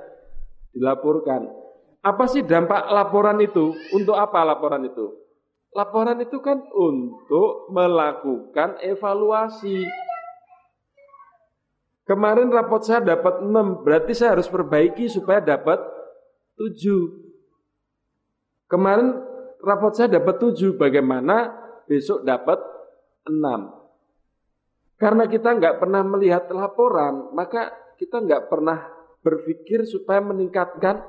dilaporkan. 0.71 1.51
Apa 1.99 2.31
sih 2.31 2.47
dampak 2.47 2.87
laporan 2.87 3.43
itu? 3.43 3.75
Untuk 3.91 4.15
apa 4.15 4.39
laporan 4.47 4.87
itu? 4.87 5.11
Laporan 5.75 6.15
itu 6.23 6.39
kan 6.39 6.63
untuk 6.71 7.67
melakukan 7.75 8.79
evaluasi. 8.79 9.83
Kemarin 12.07 12.55
rapot 12.55 12.87
saya 12.87 13.03
dapat 13.03 13.43
6, 13.43 13.83
berarti 13.83 14.15
saya 14.15 14.39
harus 14.39 14.47
perbaiki 14.47 15.11
supaya 15.11 15.43
dapat 15.43 15.83
7. 16.55 16.71
Kemarin 18.71 19.11
rapot 19.59 19.91
saya 19.91 20.07
dapat 20.07 20.39
7, 20.39 20.71
bagaimana 20.79 21.51
besok 21.83 22.23
dapat. 22.23 22.72
Karena 24.99 25.27
kita 25.27 25.55
nggak 25.55 25.83
pernah 25.83 26.01
melihat 26.03 26.47
laporan, 26.51 27.31
maka 27.35 27.71
kita 27.99 28.23
nggak 28.23 28.47
pernah 28.51 28.87
berpikir 29.23 29.87
supaya 29.87 30.19
meningkatkan 30.19 31.03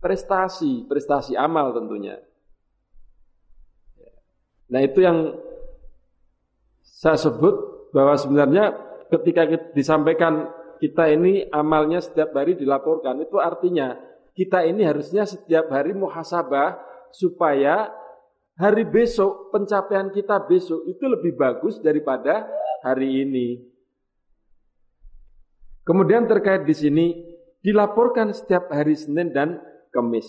prestasi, 0.00 0.84
prestasi 0.88 1.36
amal 1.36 1.72
tentunya. 1.76 2.20
Nah 4.70 4.80
itu 4.80 5.02
yang 5.02 5.34
saya 6.80 7.18
sebut 7.18 7.90
bahwa 7.90 8.14
sebenarnya 8.14 8.76
ketika 9.10 9.44
disampaikan 9.74 10.48
kita 10.80 11.10
ini 11.12 11.48
amalnya 11.52 12.00
setiap 12.00 12.32
hari 12.32 12.56
dilaporkan, 12.56 13.20
itu 13.20 13.36
artinya 13.36 13.98
kita 14.32 14.64
ini 14.64 14.86
harusnya 14.86 15.28
setiap 15.28 15.68
hari 15.68 15.92
muhasabah 15.92 16.80
supaya 17.12 17.92
hari 18.60 18.84
besok, 18.84 19.48
pencapaian 19.48 20.12
kita 20.12 20.36
besok 20.44 20.84
itu 20.84 21.04
lebih 21.08 21.32
bagus 21.40 21.80
daripada 21.80 22.44
hari 22.84 23.24
ini. 23.24 23.64
Kemudian 25.80 26.28
terkait 26.28 26.68
di 26.68 26.76
sini 26.76 27.06
dilaporkan 27.64 28.36
setiap 28.36 28.68
hari 28.68 28.92
Senin 28.92 29.32
dan 29.32 29.56
Kamis. 29.88 30.28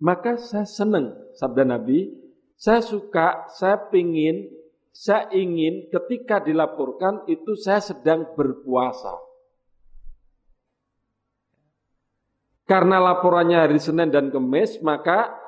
Maka 0.00 0.40
saya 0.40 0.64
senang 0.64 1.12
sabda 1.36 1.68
Nabi, 1.68 2.10
saya 2.56 2.80
suka, 2.80 3.44
saya 3.52 3.76
pingin, 3.92 4.48
saya 4.90 5.28
ingin 5.36 5.92
ketika 5.92 6.40
dilaporkan 6.40 7.28
itu 7.28 7.52
saya 7.60 7.84
sedang 7.84 8.32
berpuasa. 8.32 9.20
Karena 12.66 12.98
laporannya 12.98 13.62
hari 13.62 13.78
Senin 13.78 14.10
dan 14.10 14.32
Kamis, 14.32 14.80
maka 14.82 15.38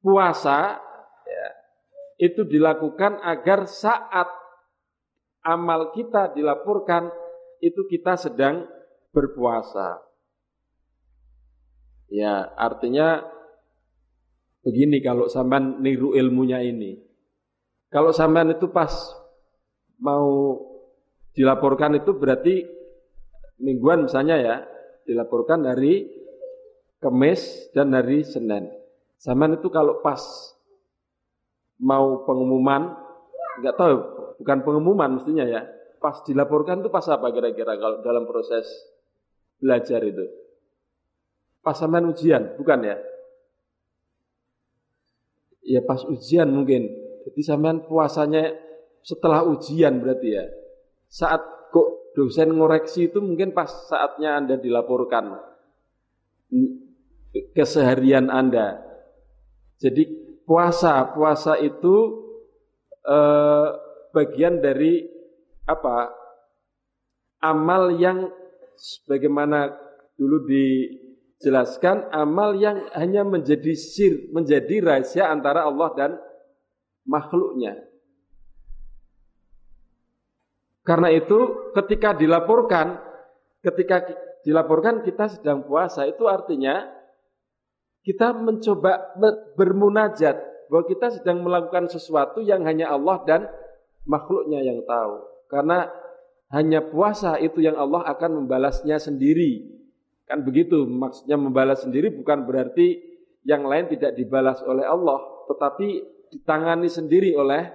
puasa 0.00 0.83
itu 2.24 2.48
dilakukan 2.48 3.20
agar 3.20 3.68
saat 3.68 4.24
amal 5.44 5.92
kita 5.92 6.32
dilaporkan 6.32 7.12
itu 7.60 7.84
kita 7.84 8.16
sedang 8.16 8.64
berpuasa. 9.12 10.00
Ya, 12.08 12.48
artinya 12.56 13.20
begini 14.64 15.04
kalau 15.04 15.28
sampean 15.28 15.84
niru 15.84 16.16
ilmunya 16.16 16.64
ini. 16.64 16.96
Kalau 17.92 18.10
sampean 18.16 18.56
itu 18.56 18.72
pas 18.72 18.90
mau 20.00 20.56
dilaporkan 21.36 22.00
itu 22.00 22.16
berarti 22.16 22.64
mingguan 23.60 24.08
misalnya 24.08 24.36
ya, 24.40 24.56
dilaporkan 25.04 25.60
dari 25.60 26.24
Kamis 27.04 27.68
dan 27.76 27.92
dari 27.92 28.24
Senin. 28.24 28.72
Zaman 29.20 29.60
itu 29.60 29.68
kalau 29.68 30.00
pas 30.00 30.53
mau 31.80 32.22
pengumuman, 32.26 32.94
nggak 33.62 33.76
tahu, 33.76 33.96
bukan 34.42 34.58
pengumuman 34.62 35.18
mestinya 35.18 35.46
ya, 35.46 35.62
pas 35.98 36.20
dilaporkan 36.26 36.84
itu 36.84 36.90
pas 36.92 37.06
apa 37.08 37.32
kira-kira 37.32 37.80
kalau 37.80 38.04
dalam 38.04 38.28
proses 38.28 38.66
belajar 39.58 40.04
itu? 40.04 40.26
Pas 41.64 41.72
zaman 41.72 42.12
ujian, 42.12 42.60
bukan 42.60 42.84
ya? 42.84 42.96
Ya 45.64 45.80
pas 45.80 46.04
ujian 46.04 46.44
mungkin. 46.52 46.92
Jadi 47.24 47.40
sampean 47.40 47.88
puasanya 47.88 48.52
setelah 49.00 49.48
ujian 49.48 49.96
berarti 49.96 50.28
ya. 50.28 50.44
Saat 51.08 51.40
kok 51.72 52.12
dosen 52.12 52.52
ngoreksi 52.52 53.08
itu 53.08 53.24
mungkin 53.24 53.56
pas 53.56 53.88
saatnya 53.88 54.36
Anda 54.36 54.60
dilaporkan 54.60 55.32
keseharian 57.56 58.28
Anda. 58.28 58.84
Jadi 59.80 60.23
puasa, 60.44 61.12
puasa 61.12 61.56
itu 61.60 61.96
eh, 63.04 63.68
bagian 64.12 64.60
dari 64.60 65.04
apa? 65.68 66.12
Amal 67.44 67.92
yang 68.00 68.32
sebagaimana 68.76 69.72
dulu 70.16 70.48
dijelaskan, 70.48 72.08
amal 72.08 72.56
yang 72.56 72.88
hanya 72.96 73.20
menjadi 73.20 73.76
sir, 73.76 74.32
menjadi 74.32 74.80
rahasia 74.80 75.28
antara 75.28 75.68
Allah 75.68 75.90
dan 75.92 76.10
makhluknya. 77.04 77.76
Karena 80.84 81.08
itu 81.12 81.72
ketika 81.72 82.12
dilaporkan, 82.12 83.00
ketika 83.64 84.04
dilaporkan 84.44 85.00
kita 85.00 85.32
sedang 85.32 85.64
puasa 85.64 86.04
itu 86.04 86.28
artinya 86.28 86.84
kita 88.04 88.36
mencoba 88.36 89.16
bermunajat 89.56 90.36
bahwa 90.68 90.84
kita 90.84 91.20
sedang 91.20 91.40
melakukan 91.40 91.88
sesuatu 91.88 92.44
yang 92.44 92.60
hanya 92.68 92.92
Allah 92.92 93.24
dan 93.24 93.48
makhluknya 94.04 94.60
yang 94.60 94.84
tahu. 94.84 95.24
Karena 95.48 95.88
hanya 96.52 96.84
puasa 96.84 97.40
itu 97.40 97.64
yang 97.64 97.80
Allah 97.80 98.04
akan 98.04 98.44
membalasnya 98.44 99.00
sendiri. 99.00 99.64
Kan 100.28 100.44
begitu, 100.44 100.84
maksudnya 100.84 101.40
membalas 101.40 101.84
sendiri 101.84 102.12
bukan 102.12 102.44
berarti 102.44 103.00
yang 103.44 103.64
lain 103.64 103.88
tidak 103.92 104.16
dibalas 104.16 104.60
oleh 104.64 104.84
Allah, 104.84 105.20
tetapi 105.48 105.88
ditangani 106.32 106.88
sendiri 106.88 107.32
oleh 107.36 107.72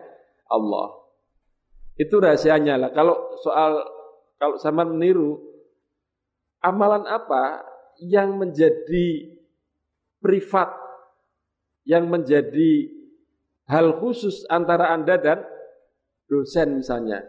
Allah. 0.50 0.94
Itu 1.98 2.22
rahasianya 2.22 2.78
lah. 2.78 2.89
Kalau 2.94 3.38
soal 3.42 3.82
kalau 4.39 4.56
sama 4.56 4.88
meniru 4.88 5.42
amalan 6.63 7.04
apa 7.06 7.65
yang 8.00 8.39
menjadi 8.39 9.38
privat 10.19 10.69
yang 11.88 12.08
menjadi 12.12 12.91
hal 13.65 13.97
khusus 13.97 14.45
antara 14.51 14.93
Anda 14.93 15.17
dan 15.17 15.39
dosen 16.29 16.84
misalnya. 16.84 17.25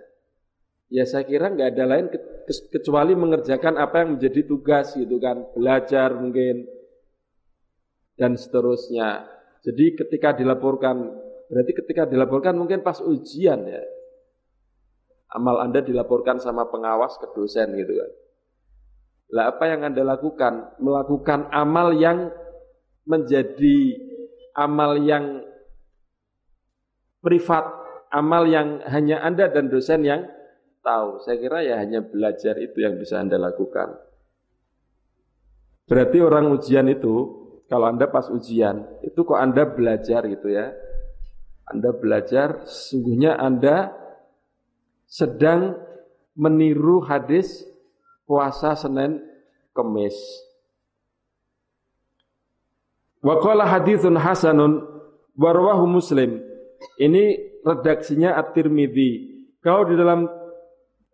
Ya 0.91 1.07
saya 1.07 1.23
kira 1.23 1.55
nggak 1.55 1.71
ada 1.79 1.85
lain 1.87 2.07
kecuali 2.75 3.15
mengerjakan 3.15 3.79
apa 3.79 4.03
yang 4.03 4.19
menjadi 4.19 4.43
tugas 4.43 4.99
gitu 4.99 5.23
kan, 5.23 5.47
belajar 5.55 6.19
mungkin 6.19 6.67
dan 8.19 8.35
seterusnya. 8.35 9.25
Jadi 9.63 9.95
ketika 9.95 10.35
dilaporkan, 10.35 10.97
berarti 11.47 11.73
ketika 11.79 12.11
dilaporkan 12.11 12.59
mungkin 12.59 12.83
pas 12.83 12.99
ujian 12.99 13.65
ya. 13.65 13.83
Amal 15.31 15.63
Anda 15.63 15.79
dilaporkan 15.79 16.43
sama 16.43 16.67
pengawas 16.67 17.15
ke 17.23 17.31
dosen 17.39 17.71
gitu 17.79 17.95
kan. 17.95 18.11
Lah 19.31 19.55
apa 19.55 19.65
yang 19.71 19.87
Anda 19.87 20.03
lakukan? 20.03 20.83
Melakukan 20.83 21.55
amal 21.55 21.95
yang 21.95 22.35
menjadi 23.05 23.97
amal 24.57 25.01
yang 25.01 25.45
privat, 27.21 27.65
amal 28.13 28.49
yang 28.49 28.83
hanya 28.89 29.23
Anda 29.25 29.49
dan 29.53 29.69
dosen 29.69 30.05
yang 30.05 30.27
tahu. 30.81 31.21
Saya 31.25 31.37
kira 31.41 31.61
ya 31.65 31.77
hanya 31.81 32.01
belajar 32.05 32.57
itu 32.59 32.81
yang 32.81 32.97
bisa 32.97 33.21
Anda 33.21 33.37
lakukan. 33.37 33.97
Berarti 35.91 36.19
orang 36.23 36.55
ujian 36.55 36.87
itu, 36.87 37.15
kalau 37.67 37.91
Anda 37.91 38.07
pas 38.07 38.31
ujian, 38.31 39.03
itu 39.03 39.27
kok 39.27 39.39
Anda 39.39 39.67
belajar 39.67 40.23
gitu 40.27 40.49
ya. 40.51 40.71
Anda 41.71 41.95
belajar, 41.95 42.67
sesungguhnya 42.67 43.39
Anda 43.39 43.95
sedang 45.11 45.79
meniru 46.39 47.03
hadis 47.03 47.67
puasa 48.27 48.79
Senin 48.79 49.23
Kemis. 49.75 50.15
Wa 53.21 53.37
qala 53.41 53.69
haditsun 53.69 54.17
hasanun 54.17 54.81
warwahu 55.37 55.85
Muslim. 55.85 56.41
Ini 56.97 57.37
redaksinya 57.65 58.41
At-Tirmidzi. 58.41 59.29
Kalau 59.61 59.85
di 59.85 59.95
dalam 59.97 60.25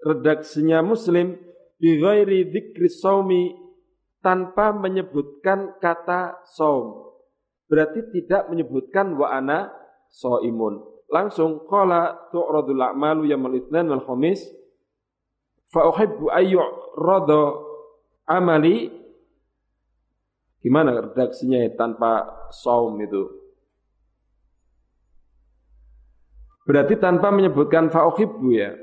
redaksinya 0.03 0.87
Muslim 0.87 1.35
bi 1.83 1.99
ghairi 1.99 2.47
dzikri 2.47 2.87
saumi 2.87 3.51
tanpa 4.23 4.71
menyebutkan 4.71 5.79
kata 5.83 6.47
saum. 6.55 7.11
Berarti 7.67 8.07
tidak 8.15 8.47
menyebutkan 8.47 9.19
wa 9.19 9.35
ana 9.35 9.75
shaimun. 10.15 10.79
Langsung 11.11 11.67
qala 11.67 12.31
tu'radul 12.31 12.83
a'malu 12.83 13.31
yaumul 13.31 13.59
itsnan 13.59 13.91
wal 13.91 14.03
khamis 14.07 14.43
fa 15.71 15.91
uhibbu 15.91 16.31
ayyu 16.31 16.63
amali 18.27 18.91
Gimana 20.67 20.99
redaksinya 20.99 21.63
ya, 21.63 21.71
tanpa 21.79 22.27
saum 22.51 22.99
itu? 22.99 23.23
Berarti 26.67 26.99
tanpa 26.99 27.31
menyebutkan 27.31 27.87
fa'uhibbu 27.87 28.51
ya. 28.51 28.75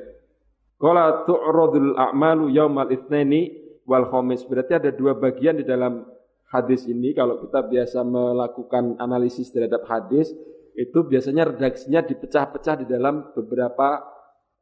Qala 0.80 1.28
tu'radul 1.28 2.00
a'malu 2.00 2.56
yaumal 2.56 2.88
itsnaini 2.88 3.52
wal 3.84 4.08
khamis. 4.08 4.48
Berarti 4.48 4.80
ada 4.80 4.96
dua 4.96 5.20
bagian 5.20 5.60
di 5.60 5.68
dalam 5.68 6.08
hadis 6.56 6.88
ini 6.88 7.12
kalau 7.12 7.44
kita 7.44 7.68
biasa 7.68 8.00
melakukan 8.08 8.96
analisis 9.04 9.52
terhadap 9.52 9.84
hadis 9.84 10.32
itu 10.80 11.04
biasanya 11.04 11.52
redaksinya 11.52 12.00
dipecah-pecah 12.00 12.80
di 12.80 12.86
dalam 12.88 13.36
beberapa 13.36 14.00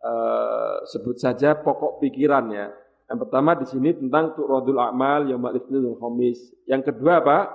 uh, 0.02 0.82
sebut 0.90 1.22
saja 1.22 1.54
pokok 1.54 2.02
pikiran 2.02 2.50
ya. 2.50 2.74
Yang 3.12 3.28
pertama 3.28 3.60
di 3.60 3.68
sini 3.68 3.92
tentang 3.92 4.32
tu'radul 4.40 4.80
a'mal 4.80 5.28
itsnin 5.60 5.84
wal 5.84 6.00
khamis. 6.00 6.40
Yang 6.64 6.96
kedua 6.96 7.20
apa? 7.20 7.52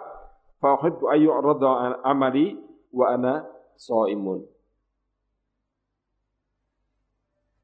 Fa 0.61 0.77
uhibbu 0.77 1.09
ayyu'rada 1.09 2.05
amali 2.05 2.61
wa 2.93 3.17
ana 3.17 3.41
shaimun. 3.81 4.45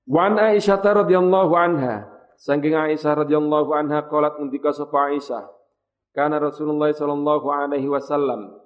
Wa 0.09 0.33
an 0.33 0.41
Aisyah 0.41 0.81
radhiyallahu 0.81 1.53
anha, 1.53 2.09
saking 2.41 2.73
Aisyah 2.73 3.29
radhiyallahu 3.29 3.77
anha 3.77 4.09
qalat 4.09 4.41
ngendika 4.41 4.73
sapa 4.73 5.13
Aisyah, 5.13 5.53
kana 6.17 6.41
Rasulullah 6.41 6.89
sallallahu 6.97 7.45
alaihi 7.53 7.93
wasallam 7.93 8.57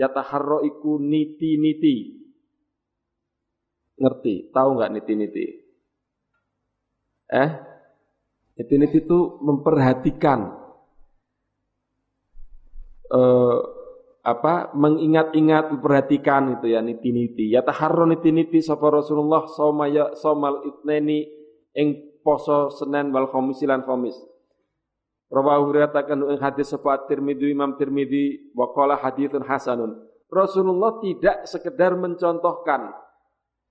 yataharro 0.00 0.64
iku 0.64 0.96
niti-niti. 0.96 2.24
Ngerti? 4.00 4.48
Tahu 4.48 4.68
enggak 4.80 4.92
niti-niti? 4.96 5.60
Eh, 7.36 7.50
niti-niti 8.58 9.04
itu 9.04 9.40
memperhatikan 9.40 10.52
eh, 13.12 13.58
apa 14.22 14.70
mengingat-ingat 14.78 15.74
memperhatikan 15.74 16.58
itu 16.58 16.70
ya 16.70 16.80
niti-niti. 16.80 17.50
Ya 17.50 17.66
taharro 17.66 18.06
niti-niti 18.06 18.62
sapa 18.62 18.86
Rasulullah 18.86 19.50
somaya 19.50 20.14
somal 20.14 20.62
itneni 20.62 21.26
ing 21.74 22.20
poso 22.22 22.70
Senin 22.70 23.10
wal 23.10 23.26
Khamis 23.34 23.58
lan 23.66 23.82
Khamis 23.82 24.14
Rawahu 25.32 25.72
riwayataken 25.72 26.28
ing 26.28 26.38
hadis 26.44 26.70
sapa 26.70 27.08
Tirmidzi 27.08 27.50
Imam 27.50 27.80
Tirmidzi 27.80 28.52
wa 28.52 28.68
qala 28.76 29.00
haditsun 29.00 29.48
hasanun. 29.48 29.96
Rasulullah 30.28 31.00
tidak 31.00 31.48
sekedar 31.48 31.96
mencontohkan 31.96 32.92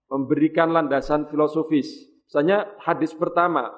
memberikan 0.10 0.74
landasan 0.74 1.30
filosofis. 1.30 1.89
Misalnya 2.26 2.65
hadis 2.82 3.13
pertama 3.13 3.70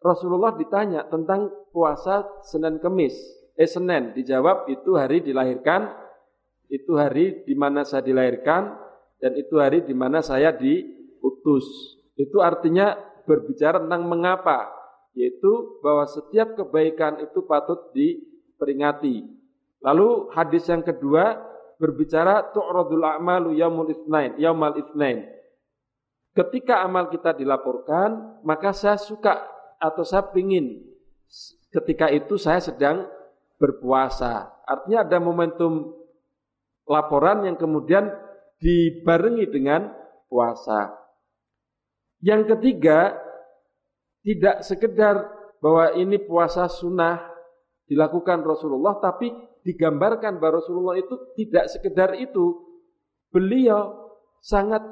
Rasulullah 0.00 0.56
ditanya 0.56 1.04
tentang 1.12 1.52
puasa 1.76 2.24
Senin 2.40 2.80
Kemis. 2.80 3.14
Eh 3.60 3.68
Senin. 3.68 4.16
Dijawab 4.16 4.72
itu 4.72 4.96
hari 4.96 5.20
dilahirkan 5.20 5.92
itu 6.72 6.96
hari 6.96 7.44
di 7.44 7.52
mana 7.52 7.84
saya 7.84 8.00
dilahirkan 8.06 8.78
dan 9.20 9.32
itu 9.36 9.60
hari 9.60 9.84
di 9.84 9.92
mana 9.92 10.24
saya 10.24 10.56
diutus. 10.56 11.66
Itu 12.16 12.40
artinya 12.40 12.96
berbicara 13.28 13.84
tentang 13.84 14.08
mengapa 14.08 14.72
yaitu 15.12 15.82
bahwa 15.84 16.08
setiap 16.08 16.56
kebaikan 16.56 17.20
itu 17.20 17.44
patut 17.44 17.92
diperingati. 17.92 19.26
Lalu 19.84 20.32
hadis 20.32 20.64
yang 20.70 20.80
kedua 20.86 21.36
berbicara 21.76 22.54
tu'radul 22.56 23.04
a'malu 23.04 23.58
yaumul 23.58 23.90
itsnain 23.92 24.38
yaumal 24.40 24.78
itsnain. 24.80 25.28
Ketika 26.30 26.86
amal 26.86 27.10
kita 27.10 27.34
dilaporkan 27.34 28.40
maka 28.46 28.70
saya 28.70 28.96
suka 28.96 29.59
atau 29.80 30.04
saya 30.04 30.28
ingin 30.36 30.84
ketika 31.72 32.12
itu 32.12 32.36
saya 32.36 32.60
sedang 32.60 33.08
berpuasa. 33.56 34.52
Artinya 34.68 35.08
ada 35.08 35.18
momentum 35.18 35.96
laporan 36.84 37.48
yang 37.48 37.56
kemudian 37.56 38.12
dibarengi 38.60 39.48
dengan 39.48 39.88
puasa. 40.28 40.92
Yang 42.20 42.56
ketiga, 42.56 43.16
tidak 44.20 44.60
sekedar 44.66 45.16
bahwa 45.64 45.96
ini 45.96 46.20
puasa 46.20 46.68
sunnah 46.68 47.24
dilakukan 47.88 48.44
Rasulullah, 48.44 49.00
tapi 49.00 49.32
digambarkan 49.64 50.36
bahwa 50.36 50.60
Rasulullah 50.60 50.96
itu 51.00 51.16
tidak 51.36 51.72
sekedar 51.72 52.16
itu. 52.20 52.68
Beliau 53.32 54.12
sangat 54.44 54.82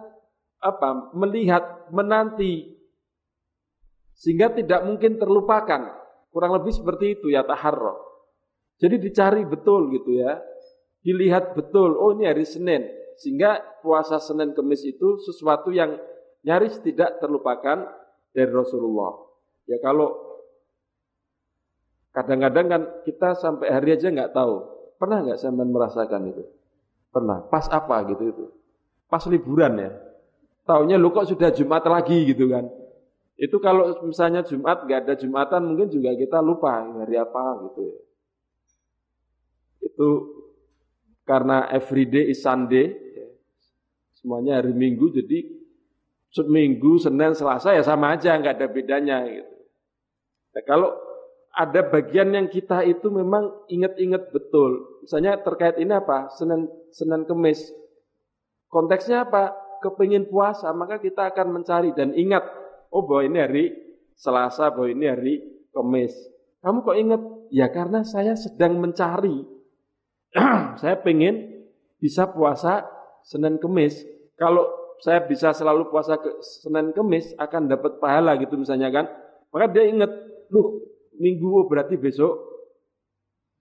apa 0.59 1.13
melihat, 1.13 1.91
menanti, 1.93 2.78
sehingga 4.19 4.51
tidak 4.51 4.83
mungkin 4.83 5.17
terlupakan. 5.17 5.95
Kurang 6.29 6.53
lebih 6.59 6.75
seperti 6.75 7.17
itu 7.17 7.31
ya 7.31 7.47
taharroh. 7.47 7.97
Jadi 8.83 8.99
dicari 8.99 9.43
betul 9.47 9.95
gitu 9.95 10.19
ya. 10.19 10.43
Dilihat 11.03 11.55
betul, 11.55 11.95
oh 11.95 12.13
ini 12.19 12.27
hari 12.27 12.43
Senin. 12.43 12.85
Sehingga 13.19 13.63
puasa 13.81 14.19
Senin 14.19 14.55
Kemis 14.55 14.83
itu 14.87 15.19
sesuatu 15.23 15.71
yang 15.71 15.99
nyaris 16.43 16.79
tidak 16.83 17.19
terlupakan 17.23 17.87
dari 18.35 18.51
Rasulullah. 18.51 19.15
Ya 19.67 19.79
kalau 19.83 20.15
kadang-kadang 22.15 22.67
kan 22.67 22.83
kita 23.07 23.39
sampai 23.39 23.71
hari 23.71 23.95
aja 23.95 24.11
nggak 24.11 24.35
tahu. 24.35 24.67
Pernah 24.99 25.23
nggak 25.27 25.39
saya 25.39 25.55
merasakan 25.55 26.23
itu? 26.35 26.43
Pernah. 27.15 27.47
Pas 27.47 27.67
apa 27.71 28.03
gitu 28.11 28.23
itu? 28.35 28.45
Pas 29.07 29.23
liburan 29.31 29.79
ya. 29.79 29.91
Taunya 30.67 31.01
lu 31.01 31.15
kok 31.15 31.31
sudah 31.31 31.55
Jumat 31.55 31.87
lagi 31.87 32.29
gitu 32.29 32.51
kan. 32.51 32.69
Itu 33.39 33.63
kalau 33.63 33.95
misalnya 34.03 34.43
Jumat 34.43 34.83
nggak 34.83 35.01
ada 35.07 35.15
Jumatan 35.15 35.63
mungkin 35.71 35.89
juga 35.89 36.11
kita 36.19 36.43
lupa 36.43 36.83
hari 36.83 37.15
apa 37.15 37.71
gitu 37.71 37.81
ya 37.87 37.99
itu 39.99 40.09
karena 41.27 41.67
everyday 41.75 42.33
is 42.33 42.41
Sunday, 42.41 42.95
semuanya 44.17 44.63
hari 44.63 44.73
Minggu, 44.73 45.13
jadi 45.13 45.45
seminggu, 46.33 46.97
Senin, 47.03 47.37
Selasa 47.37 47.77
ya 47.77 47.85
sama 47.85 48.17
aja, 48.17 48.39
nggak 48.39 48.63
ada 48.63 48.69
bedanya 48.71 49.27
gitu. 49.29 49.55
Nah, 50.57 50.63
kalau 50.65 50.91
ada 51.53 51.83
bagian 51.85 52.33
yang 52.33 52.47
kita 52.47 52.87
itu 52.87 53.11
memang 53.11 53.51
ingat-ingat 53.69 54.31
betul, 54.31 55.03
misalnya 55.05 55.37
terkait 55.43 55.77
ini 55.83 55.93
apa, 55.93 56.33
Senin, 56.33 56.71
Senin 56.95 57.27
Kemis, 57.29 57.61
konteksnya 58.73 59.29
apa? 59.29 59.53
Kepingin 59.79 60.27
puasa, 60.27 60.75
maka 60.75 60.99
kita 60.99 61.31
akan 61.31 61.61
mencari 61.61 61.95
dan 61.95 62.11
ingat, 62.17 62.43
oh 62.93 63.03
bahwa 63.05 63.23
ini 63.25 63.39
hari 63.39 63.65
Selasa, 64.19 64.75
bahwa 64.75 64.89
ini 64.91 65.07
hari 65.07 65.35
Kemis. 65.71 66.15
Kamu 66.59 66.83
kok 66.83 66.99
ingat? 66.99 67.23
Ya 67.49 67.71
karena 67.71 68.05
saya 68.05 68.37
sedang 68.37 68.77
mencari 68.77 69.41
saya 70.81 71.01
pengen 71.01 71.65
bisa 71.97 72.29
puasa 72.29 72.85
Senin 73.25 73.57
Kemis. 73.57 74.05
Kalau 74.37 74.69
saya 74.99 75.23
bisa 75.25 75.55
selalu 75.55 75.89
puasa 75.89 76.19
ke 76.19 76.43
Senin 76.43 76.91
Kemis 76.93 77.33
akan 77.39 77.71
dapat 77.71 78.03
pahala 78.03 78.35
gitu 78.37 78.59
misalnya 78.59 78.91
kan. 78.91 79.07
Maka 79.49 79.67
dia 79.73 79.89
ingat, 79.89 80.11
lu 80.53 80.83
minggu 81.17 81.47
oh, 81.47 81.67
berarti 81.71 81.97
besok 81.97 82.37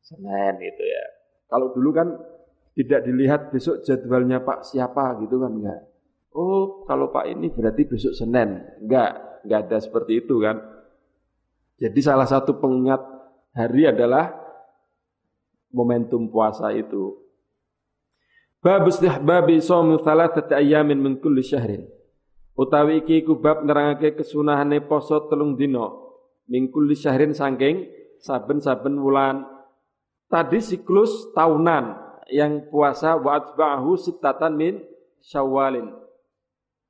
Senin 0.03 0.57
itu 0.59 0.83
ya. 0.83 1.05
Kalau 1.47 1.71
dulu 1.71 1.89
kan 1.95 2.07
tidak 2.77 3.07
dilihat 3.07 3.41
besok 3.49 3.81
jadwalnya 3.81 4.43
Pak 4.43 4.67
siapa 4.67 5.17
gitu 5.23 5.39
kan 5.41 5.51
enggak. 5.53 5.81
Oh, 6.35 6.83
kalau 6.85 7.09
Pak 7.11 7.29
ini 7.31 7.51
berarti 7.51 7.87
besok 7.87 8.13
Senin. 8.13 8.61
Enggak, 8.83 9.41
enggak 9.45 9.59
ada 9.67 9.77
seperti 9.79 10.25
itu 10.25 10.39
kan. 10.43 10.59
Jadi 11.77 11.99
salah 12.01 12.25
satu 12.25 12.57
pengingat 12.57 12.99
hari 13.53 13.85
adalah 13.89 14.33
momentum 15.69 16.29
puasa 16.29 16.73
itu. 16.73 17.13
Bab 18.57 18.89
istihbabi 18.89 19.61
shaum 19.61 20.01
thalathati 20.01 20.57
ayamin 20.57 20.97
min 20.97 21.13
kulli 21.21 21.45
syahrin. 21.45 21.85
Utawi 22.57 23.05
iki 23.05 23.21
bab 23.37 23.61
nerangake 23.61 24.17
kesunahane 24.17 24.81
poso 24.81 25.29
telung 25.29 25.53
dina 25.53 25.93
min 26.49 26.73
kulli 26.73 26.97
syahrin 26.97 27.37
saking 27.37 27.85
saben-saben 28.17 28.97
wulan. 28.97 29.45
Tadi 30.27 30.59
siklus 30.59 31.31
tahunan 31.37 31.95
yang 32.33 32.67
puasa 32.67 33.15
wa 33.15 33.39
atba'ahu 33.39 33.95
sittatan 33.95 34.57
min 34.57 34.73
syawalin. 35.23 35.93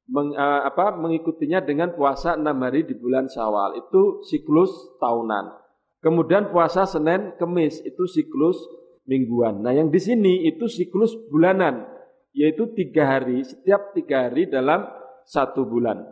Meng, 0.07 0.31
uh, 0.31 0.63
apa, 0.63 0.95
mengikutinya 0.95 1.59
dengan 1.59 1.91
puasa 1.91 2.39
enam 2.39 2.63
hari 2.63 2.87
di 2.87 2.95
bulan 2.95 3.27
syawal. 3.27 3.75
Itu 3.75 4.23
siklus 4.23 4.71
tahunan. 5.03 5.51
Kemudian 5.99 6.47
puasa 6.53 6.87
Senin, 6.87 7.35
Kemis 7.35 7.83
itu 7.83 8.07
siklus 8.07 8.55
mingguan. 9.03 9.59
Nah 9.59 9.75
yang 9.75 9.91
di 9.91 9.99
sini 9.99 10.47
itu 10.47 10.67
siklus 10.71 11.11
bulanan, 11.27 11.83
yaitu 12.31 12.71
tiga 12.71 13.17
hari, 13.17 13.43
setiap 13.43 13.91
tiga 13.91 14.29
hari 14.29 14.47
dalam 14.47 14.87
satu 15.27 15.67
bulan. 15.67 16.03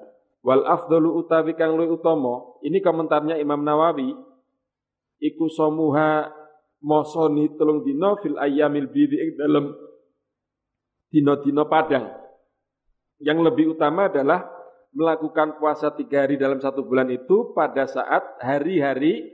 Wal 0.44 0.68
afdalu 0.68 1.16
utawi 1.16 1.56
kang 1.56 1.80
luwih 1.80 1.96
utama, 1.96 2.60
ini 2.68 2.84
komentarnya 2.84 3.40
Imam 3.40 3.64
Nawawi, 3.64 4.12
iku 5.24 5.48
somuha 5.48 6.30
mosoni 6.84 7.50
telung 7.56 7.82
dino 7.82 8.20
fil 8.20 8.36
ayamil 8.38 8.92
ing 8.92 9.40
dalam 9.40 9.72
dino-dino 11.10 11.66
padang. 11.72 12.25
Yang 13.24 13.40
lebih 13.52 13.66
utama 13.80 14.12
adalah 14.12 14.44
melakukan 14.96 15.60
puasa 15.60 15.92
tiga 15.92 16.24
hari 16.24 16.40
dalam 16.40 16.60
satu 16.60 16.84
bulan 16.84 17.12
itu 17.12 17.52
pada 17.52 17.88
saat 17.88 18.24
hari-hari 18.40 19.28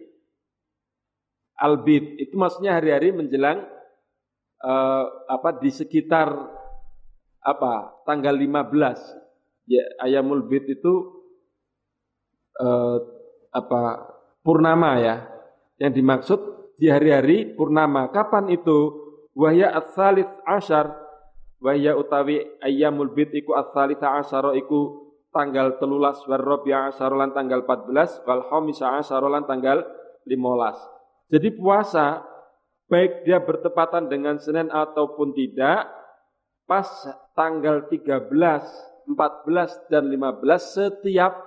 albid. 1.58 2.17
Itu 2.17 2.38
maksudnya 2.38 2.78
hari-hari 2.78 3.13
menjelang 3.13 3.65
uh, 4.65 5.06
apa 5.30 5.62
di 5.62 5.70
sekitar 5.70 6.34
apa 7.41 8.06
tanggal 8.06 8.38
15 8.38 9.65
ya 9.65 9.82
ayamul 10.06 10.46
bid 10.46 10.65
itu 10.78 10.94
uh, 12.62 12.98
apa 13.54 13.82
purnama 14.41 14.98
ya. 14.98 15.15
Yang 15.82 15.94
dimaksud 15.98 16.39
di 16.78 16.89
hari-hari 16.89 17.58
purnama. 17.58 18.10
Kapan 18.13 18.50
itu? 18.54 19.02
Wahya 19.32 19.72
ats-tsalits 19.72 20.44
asyar 20.44 20.91
wahya 21.62 21.93
utawi 21.95 22.41
ayamul 22.60 23.13
bid 23.13 23.32
iku 23.38 23.54
ats-tsalits 23.54 24.02
asyara 24.02 24.58
iku 24.58 25.13
tanggal 25.32 25.78
telulas 25.80 26.19
warrobi 26.28 26.74
asyara 26.74 27.15
lan 27.15 27.32
tanggal 27.32 27.63
14 27.63 28.26
wal 28.28 28.43
khamisa 28.50 29.00
asyara 29.00 29.30
lan 29.30 29.45
tanggal 29.45 29.86
15 30.26 30.91
jadi 31.32 31.50
puasa 31.56 32.28
baik 32.91 33.24
dia 33.24 33.39
bertepatan 33.39 34.12
dengan 34.12 34.36
Senin 34.36 34.67
ataupun 34.67 35.32
tidak 35.32 35.88
pas 36.67 36.88
tanggal 37.32 37.88
13, 37.88 38.28
14 39.08 39.88
dan 39.88 40.12
15 40.12 40.76
setiap 40.76 41.39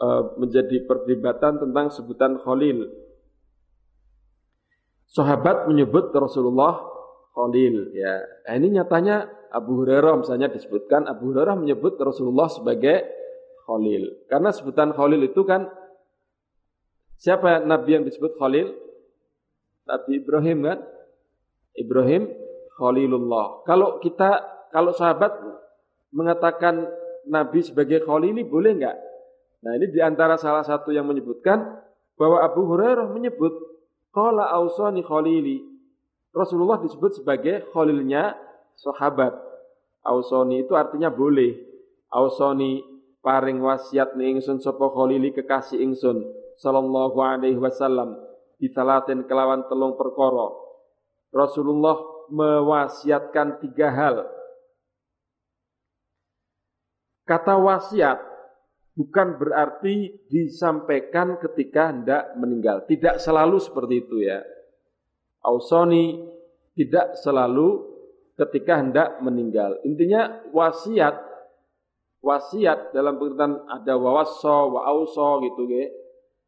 uh, 0.00 0.22
menjadi 0.40 0.82
perdebatan 0.88 1.62
tentang 1.62 1.92
sebutan 1.92 2.40
Khalil. 2.42 2.90
Sahabat 5.06 5.70
menyebut 5.70 6.10
Rasulullah 6.10 6.82
Khalil 7.34 7.94
ya. 7.94 8.14
Nah, 8.50 8.54
ini 8.58 8.74
nyatanya 8.74 9.30
Abu 9.54 9.82
Hurairah 9.82 10.18
misalnya 10.18 10.50
disebutkan 10.50 11.06
Abu 11.06 11.30
Hurairah 11.30 11.54
menyebut 11.54 11.94
Rasulullah 12.02 12.50
sebagai 12.50 13.06
Khalil. 13.64 14.28
Karena 14.28 14.52
sebutan 14.52 14.92
Khalil 14.92 15.24
itu 15.24 15.42
kan 15.48 15.66
siapa 17.16 17.64
nabi 17.64 18.00
yang 18.00 18.04
disebut 18.04 18.36
Khalil? 18.36 18.72
Nabi 19.84 20.12
Ibrahim 20.20 20.58
kan? 20.64 20.78
Ibrahim 21.74 22.22
Khalilullah. 22.78 23.64
Kalau 23.66 23.98
kita 23.98 24.54
kalau 24.70 24.90
sahabat 24.94 25.30
mengatakan 26.14 26.86
Nabi 27.24 27.62
sebagai 27.64 28.04
khalili 28.04 28.42
boleh 28.42 28.74
enggak? 28.74 28.98
Nah 29.64 29.72
ini 29.78 29.88
di 29.90 30.00
antara 30.02 30.36
salah 30.36 30.66
satu 30.66 30.92
yang 30.92 31.08
menyebutkan 31.08 31.62
bahwa 32.18 32.42
Abu 32.42 32.68
Hurairah 32.68 33.08
menyebut 33.10 33.54
Qala 34.14 34.46
ausani 34.54 35.02
khalili. 35.02 35.58
Rasulullah 36.30 36.78
disebut 36.78 37.18
sebagai 37.18 37.66
khalilnya 37.74 38.38
sahabat. 38.78 39.34
Ausoni 40.06 40.62
itu 40.62 40.78
artinya 40.78 41.10
boleh. 41.10 41.58
Ausoni 42.14 42.78
paring 43.24 43.64
wasiat 43.64 44.14
ni 44.20 44.36
ingsun 44.36 44.60
sapa 44.60 44.92
khalili 44.92 45.32
kekasih 45.32 45.80
ingsun 45.80 46.28
sallallahu 46.60 47.16
alaihi 47.24 47.56
wasallam 47.56 48.20
ditalatin 48.60 49.24
kelawan 49.24 49.64
telung 49.66 49.96
perkara. 49.96 50.52
Rasulullah 51.34 51.98
mewasiatkan 52.30 53.58
tiga 53.58 53.90
hal 53.90 54.16
Kata 57.24 57.56
wasiat 57.56 58.20
bukan 58.92 59.40
berarti 59.40 60.28
disampaikan 60.28 61.40
ketika 61.40 61.88
hendak 61.88 62.36
meninggal. 62.36 62.84
Tidak 62.84 63.16
selalu 63.16 63.56
seperti 63.64 64.04
itu 64.04 64.20
ya. 64.20 64.44
Ausoni 65.40 66.20
tidak 66.76 67.16
selalu 67.16 67.80
ketika 68.36 68.76
hendak 68.76 69.08
meninggal. 69.24 69.80
Intinya 69.88 70.44
wasiat 70.52 71.16
wasiat 72.24 72.96
dalam 72.96 73.20
pengertian 73.20 73.68
ada 73.68 74.00
wawasso, 74.00 74.72
wa 74.72 74.88
auso 74.88 75.44
gitu 75.44 75.68
ya. 75.68 75.92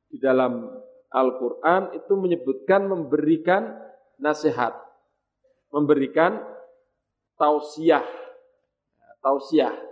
Di 0.09 0.17
dalam 0.17 0.65
Al-Qur'an 1.13 1.93
itu 1.93 2.17
menyebutkan 2.17 2.89
memberikan 2.89 3.77
nasihat, 4.17 4.73
memberikan 5.69 6.41
tausiah. 7.37 8.05
Tausiah 9.21 9.87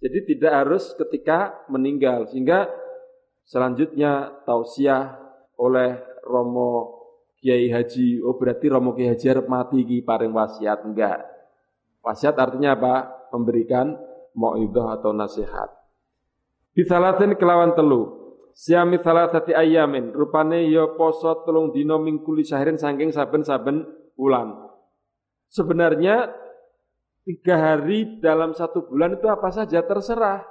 jadi 0.00 0.18
tidak 0.24 0.52
harus 0.64 0.96
ketika 0.96 1.60
meninggal 1.68 2.24
sehingga 2.32 2.72
selanjutnya 3.44 4.32
tausiah 4.48 5.20
oleh 5.60 6.00
Romo 6.24 7.04
Kiai 7.36 7.68
Haji. 7.68 8.24
Oh 8.24 8.40
berarti 8.40 8.72
Romo 8.72 8.96
Kiai 8.96 9.12
Haji 9.12 9.26
harus 9.28 9.46
mati 9.46 9.84
ki 9.84 10.00
paring 10.00 10.32
wasiat 10.32 10.88
enggak. 10.88 11.20
Wasiat 12.00 12.32
artinya 12.40 12.72
apa? 12.72 13.28
Memberikan 13.36 13.92
mauidhah 14.34 15.00
atau 15.00 15.10
nasihat. 15.14 15.68
Bisalatin 16.74 17.34
kelawan 17.34 17.74
telu. 17.74 18.20
Siami 18.54 19.00
salatati 19.00 19.56
ayamin. 19.56 20.12
Rupane 20.14 20.68
ya 20.68 20.90
poso 20.94 21.42
telung 21.46 21.74
dino 21.74 21.98
mingkuli 21.98 22.44
syahirin 22.44 22.78
sangking 22.78 23.10
saben-saben 23.10 23.86
bulan. 24.14 24.54
Sebenarnya 25.50 26.30
tiga 27.26 27.58
hari 27.58 28.20
dalam 28.22 28.54
satu 28.54 28.86
bulan 28.86 29.18
itu 29.18 29.26
apa 29.26 29.48
saja 29.50 29.82
terserah. 29.82 30.46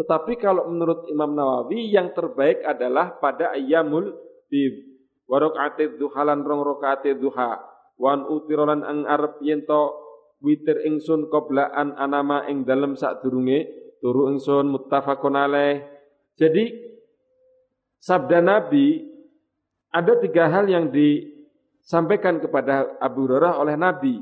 Tetapi 0.00 0.40
kalau 0.40 0.70
menurut 0.72 1.04
Imam 1.12 1.36
Nawawi 1.36 1.92
yang 1.92 2.16
terbaik 2.16 2.64
adalah 2.64 3.20
pada 3.20 3.52
ayyamul 3.52 4.16
bid. 4.48 4.88
Warokate 5.28 5.94
duha 6.00 6.24
lan 6.24 6.42
rong 6.42 6.64
rokaate 6.64 7.14
duha. 7.14 7.60
Wan 8.00 8.24
utirolan 8.24 8.80
ang 8.80 9.04
arep 9.04 9.44
yento 9.44 10.09
witir 10.40 10.84
ingsun 10.88 11.28
koblaan 11.28 11.94
anama 11.96 12.48
ing 12.48 12.64
dalem 12.64 12.96
sak 12.96 13.20
durunge 13.24 13.68
turu 14.00 14.32
ingsun 14.32 14.66
muttafaqun 14.72 15.36
alaih. 15.36 15.84
Jadi 16.40 16.72
sabda 18.00 18.40
Nabi 18.40 19.04
ada 19.92 20.16
tiga 20.16 20.48
hal 20.48 20.66
yang 20.66 20.88
disampaikan 20.88 22.40
kepada 22.40 22.96
Abu 22.98 23.28
Hurairah 23.28 23.60
oleh 23.60 23.76
Nabi. 23.76 24.16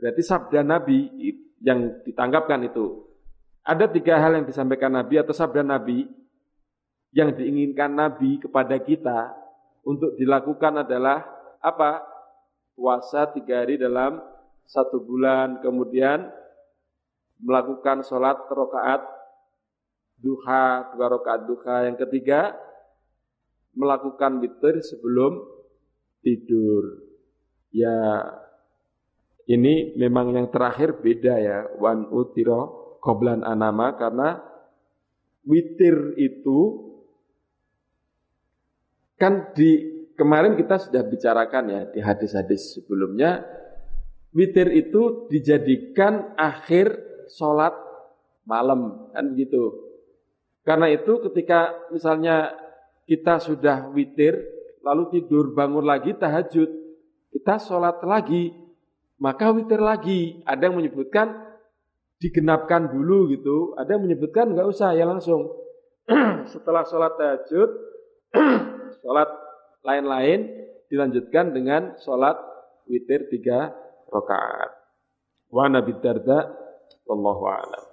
Berarti 0.00 0.22
sabda 0.24 0.64
Nabi 0.64 1.10
yang 1.60 2.00
ditangkapkan 2.06 2.64
itu. 2.64 3.04
Ada 3.60 3.90
tiga 3.92 4.16
hal 4.16 4.40
yang 4.40 4.46
disampaikan 4.48 4.88
Nabi 4.88 5.20
atau 5.20 5.36
sabda 5.36 5.60
Nabi 5.60 6.08
yang 7.12 7.34
diinginkan 7.36 7.92
Nabi 7.92 8.40
kepada 8.40 8.80
kita 8.80 9.34
untuk 9.84 10.16
dilakukan 10.16 10.86
adalah 10.86 11.26
apa? 11.60 12.06
Puasa 12.72 13.28
tiga 13.28 13.60
hari 13.60 13.76
dalam 13.76 14.24
satu 14.66 15.02
bulan, 15.02 15.60
kemudian 15.64 16.28
melakukan 17.40 18.04
sholat 18.04 18.36
rokaat 18.48 19.02
duha, 20.20 20.92
dua 20.94 21.06
rokaat 21.08 21.40
duha. 21.48 21.88
Yang 21.88 22.06
ketiga, 22.06 22.54
melakukan 23.74 24.40
witir 24.44 24.84
sebelum 24.84 25.40
tidur. 26.20 27.06
Ya 27.72 27.96
ini 29.48 29.96
memang 29.96 30.36
yang 30.36 30.52
terakhir 30.52 31.00
beda 31.00 31.34
ya, 31.40 31.58
wan 31.80 32.06
utiro 32.12 32.98
koblan 33.00 33.42
anama 33.42 33.96
karena 33.96 34.38
witir 35.48 36.14
itu 36.20 36.90
kan 39.16 39.52
di 39.56 40.00
kemarin 40.16 40.56
kita 40.56 40.76
sudah 40.80 41.02
bicarakan 41.04 41.64
ya 41.68 41.82
di 41.88 42.00
hadis-hadis 42.00 42.76
sebelumnya 42.76 43.44
witir 44.34 44.70
itu 44.74 45.26
dijadikan 45.30 46.34
akhir 46.38 46.94
sholat 47.30 47.74
malam 48.46 49.10
kan 49.14 49.34
gitu. 49.34 49.90
Karena 50.66 50.90
itu 50.90 51.22
ketika 51.30 51.74
misalnya 51.90 52.54
kita 53.06 53.42
sudah 53.42 53.90
witir 53.90 54.38
lalu 54.80 55.18
tidur 55.18 55.52
bangun 55.52 55.84
lagi 55.84 56.14
tahajud 56.14 56.68
kita 57.30 57.62
sholat 57.62 58.02
lagi 58.02 58.54
maka 59.20 59.52
witir 59.52 59.78
lagi. 59.78 60.40
Ada 60.48 60.72
yang 60.72 60.80
menyebutkan 60.80 61.28
digenapkan 62.18 62.88
dulu 62.88 63.30
gitu. 63.30 63.76
Ada 63.76 63.96
yang 63.96 64.08
menyebutkan 64.08 64.56
nggak 64.56 64.66
usah 64.66 64.96
ya 64.96 65.04
langsung 65.04 65.46
setelah 66.52 66.82
sholat 66.88 67.14
tahajud, 67.20 67.70
sholat 69.04 69.30
lain-lain 69.84 70.48
dilanjutkan 70.90 71.54
dengan 71.54 71.94
sholat 72.02 72.34
witir 72.90 73.30
tiga 73.30 73.70
rakaat. 74.10 74.70
Wa 75.50 75.66
Nabi 75.66 75.94
Darda, 75.98 76.50
wallahu 77.06 77.46
a'lam. 77.50 77.89